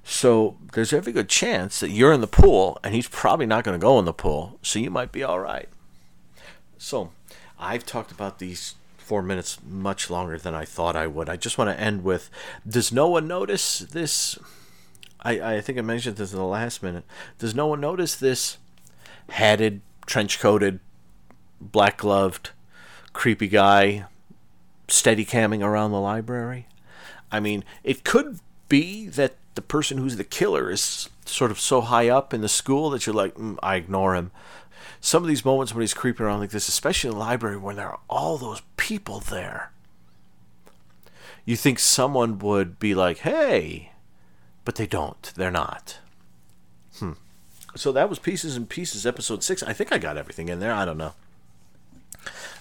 So 0.09 0.57
there's 0.73 0.91
every 0.91 1.13
good 1.13 1.29
chance 1.29 1.79
that 1.79 1.91
you're 1.91 2.11
in 2.11 2.19
the 2.19 2.25
pool 2.25 2.79
and 2.83 2.95
he's 2.95 3.07
probably 3.07 3.45
not 3.45 3.63
going 3.63 3.79
to 3.79 3.81
go 3.81 3.99
in 3.99 4.05
the 4.05 4.11
pool, 4.11 4.57
so 4.63 4.79
you 4.79 4.89
might 4.89 5.11
be 5.11 5.23
all 5.23 5.39
right. 5.39 5.69
So 6.79 7.11
I've 7.59 7.85
talked 7.85 8.11
about 8.11 8.39
these 8.39 8.73
four 8.97 9.21
minutes 9.21 9.59
much 9.63 10.09
longer 10.09 10.39
than 10.39 10.55
I 10.55 10.65
thought 10.65 10.95
I 10.95 11.05
would. 11.05 11.29
I 11.29 11.35
just 11.35 11.59
want 11.59 11.69
to 11.69 11.79
end 11.79 12.03
with 12.03 12.31
Does 12.67 12.91
no 12.91 13.07
one 13.07 13.27
notice 13.27 13.79
this? 13.79 14.39
I, 15.21 15.57
I 15.57 15.61
think 15.61 15.77
I 15.77 15.81
mentioned 15.81 16.17
this 16.17 16.33
in 16.33 16.39
the 16.39 16.43
last 16.43 16.81
minute. 16.81 17.05
Does 17.37 17.53
no 17.53 17.67
one 17.67 17.79
notice 17.79 18.15
this 18.15 18.57
hatted, 19.29 19.81
trench 20.07 20.39
coated, 20.39 20.79
black 21.61 21.97
gloved, 21.97 22.49
creepy 23.13 23.47
guy 23.47 24.05
steady 24.87 25.23
camming 25.23 25.63
around 25.63 25.91
the 25.91 26.01
library? 26.01 26.65
I 27.31 27.39
mean, 27.39 27.63
it 27.83 28.03
could 28.03 28.39
be 28.69 29.07
that 29.09 29.35
the 29.59 29.65
person 29.65 29.97
who's 29.97 30.15
the 30.15 30.23
killer 30.23 30.71
is 30.71 31.09
sort 31.25 31.51
of 31.51 31.59
so 31.59 31.81
high 31.81 32.07
up 32.07 32.33
in 32.33 32.39
the 32.39 32.47
school 32.47 32.89
that 32.91 33.05
you're 33.05 33.13
like, 33.13 33.35
mm, 33.35 33.57
I 33.61 33.75
ignore 33.75 34.15
him 34.15 34.31
some 35.01 35.23
of 35.23 35.29
these 35.29 35.45
moments 35.45 35.73
when 35.73 35.81
he's 35.81 35.93
creeping 35.93 36.25
around 36.25 36.39
like 36.39 36.49
this, 36.51 36.67
especially 36.67 37.09
in 37.09 37.13
the 37.13 37.19
library 37.19 37.57
when 37.57 37.75
there 37.75 37.89
are 37.89 37.99
all 38.09 38.37
those 38.37 38.61
people 38.77 39.19
there, 39.19 39.71
you 41.45 41.55
think 41.55 41.79
someone 41.79 42.39
would 42.39 42.79
be 42.79 42.93
like, 42.93 43.19
hey, 43.19 43.91
but 44.65 44.75
they 44.75 44.87
don't. 44.87 45.31
They're 45.35 45.51
not. 45.51 45.99
Hmm. 46.97 47.13
so 47.75 47.91
that 47.93 48.09
was 48.09 48.19
Pieces 48.19 48.57
and 48.57 48.69
Pieces, 48.69 49.05
episode 49.05 49.41
six. 49.41 49.63
I 49.63 49.73
think 49.73 49.91
I 49.91 49.97
got 49.97 50.17
everything 50.17 50.49
in 50.49 50.59
there. 50.59 50.73
I 50.73 50.83
don't 50.83 50.97
know. 50.97 51.13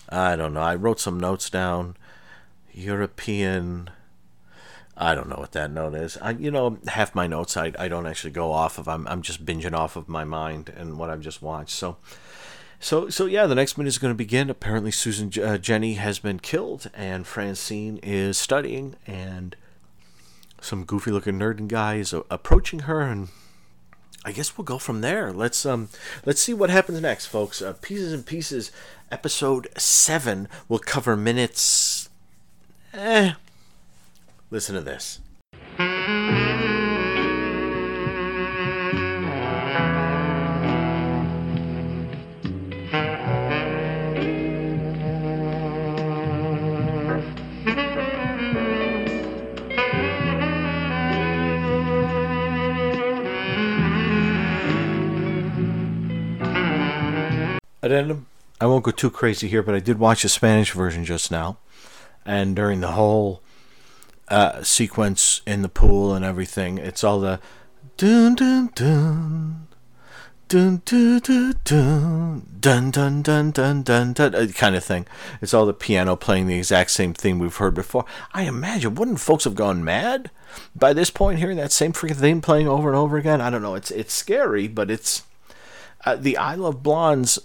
I 0.09 0.37
don't 0.37 0.55
know. 0.55 0.61
I 0.61 0.75
wrote 0.77 1.01
some 1.01 1.19
notes 1.19 1.51
down. 1.51 1.97
European. 2.73 3.91
I 5.01 5.15
don't 5.15 5.29
know 5.29 5.37
what 5.39 5.53
that 5.53 5.71
note 5.71 5.95
is. 5.95 6.19
I, 6.21 6.33
you 6.33 6.51
know, 6.51 6.79
half 6.89 7.15
my 7.15 7.29
notes 7.29 7.57
I, 7.57 7.73
I 7.79 7.87
don't 7.87 8.07
actually 8.07 8.33
go 8.33 8.51
off 8.51 8.79
of. 8.79 8.89
I'm, 8.89 9.07
I'm 9.07 9.23
just 9.23 9.47
binging 9.47 9.73
off 9.73 9.95
of 9.95 10.09
my 10.09 10.25
mind 10.25 10.73
and 10.77 10.99
what 10.99 11.09
I've 11.09 11.21
just 11.21 11.41
watched. 11.41 11.71
So, 11.71 11.99
so, 12.81 13.09
so 13.09 13.27
yeah, 13.27 13.47
the 13.47 13.55
next 13.55 13.79
minute 13.79 13.89
is 13.89 13.99
going 13.99 14.13
to 14.13 14.19
begin. 14.19 14.51
Apparently, 14.51 14.91
Susan 14.91 15.31
uh, 15.41 15.57
Jenny 15.57 15.95
has 15.95 16.19
been 16.19 16.41
killed, 16.41 16.91
and 16.95 17.27
Francine 17.27 17.99
is 18.03 18.37
studying, 18.39 18.97
and 19.07 19.55
some 20.61 20.85
goofy-looking 20.85 21.39
nerd 21.39 21.69
guy 21.69 21.97
is 21.97 22.13
approaching 22.13 22.81
her, 22.81 23.01
and 23.01 23.29
I 24.25 24.33
guess 24.33 24.59
we'll 24.59 24.65
go 24.65 24.79
from 24.79 25.01
there. 25.01 25.33
Let's 25.33 25.65
um, 25.65 25.91
let's 26.27 26.41
see 26.41 26.55
what 26.55 26.71
happens 26.71 27.01
next, 27.01 27.27
folks. 27.27 27.63
Uh, 27.63 27.75
Pieces 27.81 28.13
and 28.13 28.27
Pieces, 28.27 28.73
episode 29.13 29.69
seven, 29.77 30.49
will 30.69 30.81
cover 30.81 31.17
minutes. 31.17 32.09
Eh. 32.93 33.35
Listen 34.51 34.77
to 34.77 34.81
this. 34.81 35.21
Addendum. 57.83 58.27
I 58.61 58.67
won't 58.67 58.83
go 58.83 58.91
too 58.91 59.11
crazy 59.11 59.47
here, 59.49 59.63
but 59.63 59.75
I 59.75 59.79
did 59.79 59.99
watch 59.99 60.23
the 60.23 60.29
Spanish 60.29 60.73
version 60.73 61.05
just 61.05 61.31
now, 61.31 61.59
and 62.25 62.57
during 62.57 62.81
the 62.81 62.93
whole 62.93 63.43
uh, 64.31 64.63
sequence 64.63 65.43
in 65.47 65.63
the 65.63 65.69
pool 65.69 66.15
and 66.15 66.25
everything, 66.25 66.79
it's 66.79 67.03
all 67.03 67.21
the 67.21 67.41
dun 67.97 68.35
dun 68.35 68.71
dun 68.75 69.69
dun 70.49 70.81
dun 70.85 71.21
dun 71.21 72.43
dun 72.61 73.23
dun 73.23 73.23
dun 73.23 73.83
dun 73.83 74.13
dun 74.15 74.35
uh, 74.35 74.47
kind 74.55 74.77
of 74.77 74.85
thing. 74.85 75.07
It's 75.43 75.53
all 75.53 75.67
the 75.67 75.75
piano 75.75 76.17
playing 76.17 76.47
the 76.47 76.57
exact 76.57 76.91
same 76.91 77.13
thing 77.13 77.39
we've 77.39 77.57
heard 77.57 77.75
before. 77.75 78.05
I 78.33 78.43
imagine 78.43 78.95
wouldn't 78.95 79.21
folks 79.21 79.45
have 79.45 79.55
gone 79.55 79.85
mad 79.85 80.31
by 80.75 80.93
this 80.93 81.11
point, 81.11 81.39
hearing 81.39 81.59
that 81.59 81.73
same 81.73 81.93
freaking 81.93 82.17
thing 82.17 82.41
playing 82.41 82.69
over 82.69 82.89
and 82.89 82.97
over 82.97 83.17
again? 83.17 83.41
I 83.41 83.51
don't 83.51 83.63
know. 83.63 83.75
It's 83.75 83.91
it's 83.91 84.15
scary, 84.15 84.69
but 84.69 84.91
it's 84.91 85.23
uh, 86.07 86.17
the 86.17 86.37
I 86.37 86.55
Love 86.55 86.83
Blondes 86.83 87.39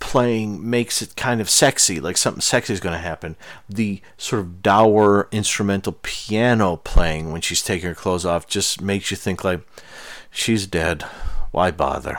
playing 0.00 0.68
makes 0.68 1.02
it 1.02 1.16
kind 1.16 1.40
of 1.40 1.50
sexy, 1.50 2.00
like 2.00 2.16
something 2.16 2.40
sexy 2.40 2.72
is 2.72 2.80
going 2.80 2.94
to 2.94 2.98
happen. 2.98 3.36
The 3.68 4.00
sort 4.16 4.40
of 4.40 4.62
dour 4.62 5.28
instrumental 5.32 5.96
piano 6.02 6.76
playing 6.76 7.32
when 7.32 7.40
she's 7.40 7.62
taking 7.62 7.88
her 7.88 7.94
clothes 7.94 8.24
off 8.24 8.46
just 8.46 8.80
makes 8.80 9.10
you 9.10 9.16
think 9.16 9.44
like 9.44 9.60
she's 10.30 10.66
dead. 10.66 11.02
Why 11.50 11.70
bother? 11.70 12.18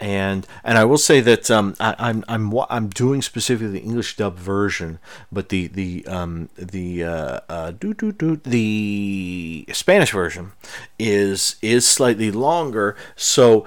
And 0.00 0.46
and 0.64 0.76
I 0.76 0.84
will 0.84 0.98
say 0.98 1.20
that 1.20 1.50
um, 1.50 1.76
I, 1.78 1.94
am 2.10 2.24
I'm, 2.28 2.52
I'm 2.52 2.66
I'm 2.68 2.88
doing 2.88 3.22
specifically 3.22 3.78
the 3.78 3.80
English 3.80 4.16
dub 4.16 4.36
version, 4.36 4.98
but 5.30 5.48
the 5.48 5.68
the 5.68 6.06
um, 6.06 6.50
the 6.56 7.04
uh, 7.04 7.40
uh, 7.48 7.72
the 7.80 9.66
Spanish 9.72 10.12
version 10.12 10.52
is 10.98 11.56
is 11.62 11.86
slightly 11.86 12.30
longer. 12.32 12.96
So 13.14 13.66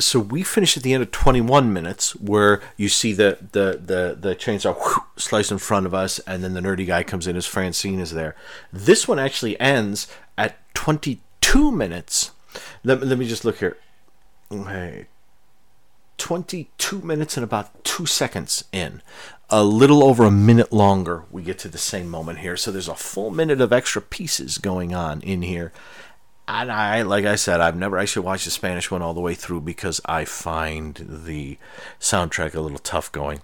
so 0.00 0.20
we 0.20 0.42
finish 0.42 0.76
at 0.76 0.82
the 0.82 0.94
end 0.94 1.02
of 1.02 1.10
21 1.10 1.72
minutes 1.72 2.14
where 2.16 2.62
you 2.76 2.88
see 2.88 3.12
the 3.12 3.38
the 3.52 3.80
the, 3.84 4.16
the 4.18 4.36
chainsaw 4.36 4.76
whoosh, 4.76 4.98
slice 5.16 5.50
in 5.50 5.58
front 5.58 5.86
of 5.86 5.94
us 5.94 6.20
and 6.20 6.44
then 6.44 6.54
the 6.54 6.60
nerdy 6.60 6.86
guy 6.86 7.02
comes 7.02 7.26
in 7.26 7.36
as 7.36 7.46
francine 7.46 7.98
is 7.98 8.12
there. 8.12 8.36
This 8.72 9.08
one 9.08 9.18
actually 9.18 9.58
ends 9.60 10.06
at 10.36 10.56
22 10.74 11.72
minutes. 11.72 12.30
Let, 12.84 13.02
let 13.02 13.18
me 13.18 13.26
just 13.26 13.44
look 13.44 13.58
here. 13.58 13.76
Okay. 14.52 15.06
22 16.16 17.00
minutes 17.00 17.36
and 17.36 17.44
about 17.44 17.84
two 17.84 18.06
seconds 18.06 18.64
in. 18.72 19.02
A 19.50 19.64
little 19.64 20.04
over 20.04 20.24
a 20.24 20.30
minute 20.30 20.72
longer 20.72 21.24
we 21.30 21.42
get 21.42 21.58
to 21.60 21.68
the 21.68 21.78
same 21.78 22.08
moment 22.08 22.40
here. 22.40 22.56
So 22.56 22.70
there's 22.70 22.88
a 22.88 22.94
full 22.94 23.30
minute 23.30 23.60
of 23.60 23.72
extra 23.72 24.02
pieces 24.02 24.58
going 24.58 24.94
on 24.94 25.22
in 25.22 25.42
here 25.42 25.72
and 26.48 26.72
I, 26.72 27.02
like 27.02 27.26
I 27.26 27.36
said, 27.36 27.60
I've 27.60 27.76
never 27.76 27.98
actually 27.98 28.24
watched 28.24 28.46
the 28.46 28.50
Spanish 28.50 28.90
one 28.90 29.02
all 29.02 29.12
the 29.12 29.20
way 29.20 29.34
through 29.34 29.60
because 29.60 30.00
I 30.06 30.24
find 30.24 30.94
the 31.06 31.58
soundtrack 32.00 32.54
a 32.54 32.60
little 32.60 32.78
tough 32.78 33.12
going. 33.12 33.42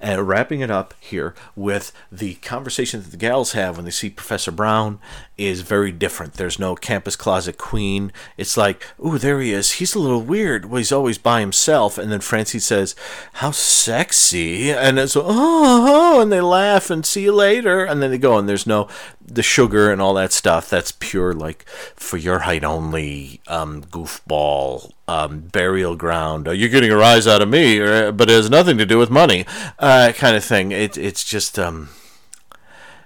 And 0.00 0.26
wrapping 0.26 0.60
it 0.60 0.70
up 0.70 0.94
here 1.00 1.34
with 1.54 1.92
the 2.10 2.34
conversation 2.36 3.02
that 3.02 3.10
the 3.10 3.16
gals 3.16 3.52
have 3.52 3.76
when 3.76 3.84
they 3.84 3.90
see 3.90 4.10
Professor 4.10 4.50
Brown 4.50 4.98
is 5.36 5.62
very 5.62 5.92
different. 5.92 6.34
There's 6.34 6.58
no 6.58 6.74
campus 6.74 7.16
closet 7.16 7.58
queen. 7.58 8.12
It's 8.36 8.56
like, 8.56 8.86
ooh, 9.04 9.18
there 9.18 9.40
he 9.40 9.52
is. 9.52 9.72
He's 9.72 9.94
a 9.94 9.98
little 9.98 10.22
weird. 10.22 10.66
Well, 10.66 10.78
he's 10.78 10.92
always 10.92 11.18
by 11.18 11.40
himself. 11.40 11.98
And 11.98 12.10
then 12.10 12.20
Francie 12.20 12.58
says, 12.58 12.94
how 13.34 13.50
sexy. 13.50 14.70
And 14.70 14.98
it's, 14.98 15.16
oh, 15.16 15.24
oh, 15.26 16.20
and 16.20 16.30
they 16.30 16.40
laugh 16.40 16.90
and 16.90 17.06
see 17.06 17.22
you 17.22 17.32
later. 17.32 17.84
And 17.84 18.02
then 18.02 18.10
they 18.10 18.18
go, 18.18 18.38
and 18.38 18.48
there's 18.48 18.66
no, 18.66 18.88
the 19.24 19.42
sugar 19.42 19.90
and 19.90 20.00
all 20.02 20.14
that 20.14 20.32
stuff. 20.32 20.68
That's 20.68 20.92
pure, 20.92 21.32
like, 21.32 21.66
for 21.96 22.16
your 22.16 22.40
height 22.40 22.64
only, 22.64 23.40
um, 23.46 23.82
goofball, 23.84 24.92
um, 25.10 25.40
burial 25.40 25.96
ground. 25.96 26.46
you're 26.46 26.68
getting 26.68 26.92
a 26.92 26.96
rise 26.96 27.26
out 27.26 27.42
of 27.42 27.48
me, 27.48 27.78
or, 27.78 28.12
but 28.12 28.30
it 28.30 28.34
has 28.34 28.48
nothing 28.48 28.78
to 28.78 28.86
do 28.86 28.96
with 28.96 29.10
money, 29.10 29.44
uh, 29.80 30.12
kind 30.14 30.36
of 30.36 30.44
thing. 30.44 30.70
It, 30.70 30.96
it's 30.96 31.24
just, 31.24 31.58
um, 31.58 31.88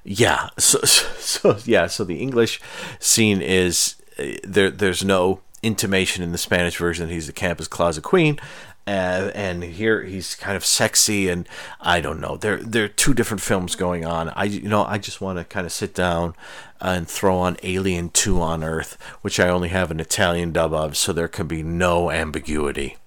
yeah. 0.04 0.50
So, 0.58 0.78
so, 0.84 1.56
yeah. 1.64 1.86
So 1.86 2.04
the 2.04 2.20
English 2.20 2.60
scene 2.98 3.40
is 3.40 3.96
uh, 4.18 4.36
there. 4.44 4.70
There's 4.70 5.02
no 5.02 5.40
intimation 5.62 6.22
in 6.22 6.32
the 6.32 6.38
Spanish 6.38 6.76
version 6.76 7.08
that 7.08 7.14
he's 7.14 7.26
the 7.26 7.32
campus 7.32 7.66
closet 7.66 8.04
queen. 8.04 8.38
Uh, 8.86 9.30
and 9.34 9.64
here 9.64 10.02
he's 10.02 10.34
kind 10.34 10.56
of 10.56 10.64
sexy, 10.64 11.28
and 11.30 11.48
I 11.80 12.02
don't 12.02 12.20
know. 12.20 12.36
There, 12.36 12.58
there 12.58 12.84
are 12.84 12.88
two 12.88 13.14
different 13.14 13.40
films 13.40 13.76
going 13.76 14.04
on. 14.04 14.28
I, 14.30 14.44
you 14.44 14.68
know, 14.68 14.84
I 14.84 14.98
just 14.98 15.22
want 15.22 15.38
to 15.38 15.44
kind 15.44 15.64
of 15.64 15.72
sit 15.72 15.94
down 15.94 16.34
and 16.82 17.08
throw 17.08 17.38
on 17.38 17.56
Alien 17.62 18.10
Two 18.10 18.42
on 18.42 18.62
Earth, 18.62 18.98
which 19.22 19.40
I 19.40 19.48
only 19.48 19.70
have 19.70 19.90
an 19.90 20.00
Italian 20.00 20.52
dub 20.52 20.74
of, 20.74 20.98
so 20.98 21.14
there 21.14 21.28
can 21.28 21.46
be 21.46 21.62
no 21.62 22.10
ambiguity. 22.10 22.98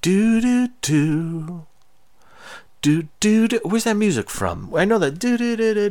Do 0.00 0.40
do 0.40 0.68
do 0.80 1.66
do 2.80 3.08
do 3.20 3.48
do. 3.48 3.60
Where's 3.64 3.84
that 3.84 3.96
music 3.96 4.30
from? 4.30 4.74
I 4.74 4.86
know 4.86 4.98
that. 4.98 5.18
Do 5.18 5.36
do 5.36 5.56
do 5.56 5.74
do 5.74 5.90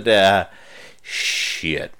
do. 0.00 0.44
Shit. 1.02 1.92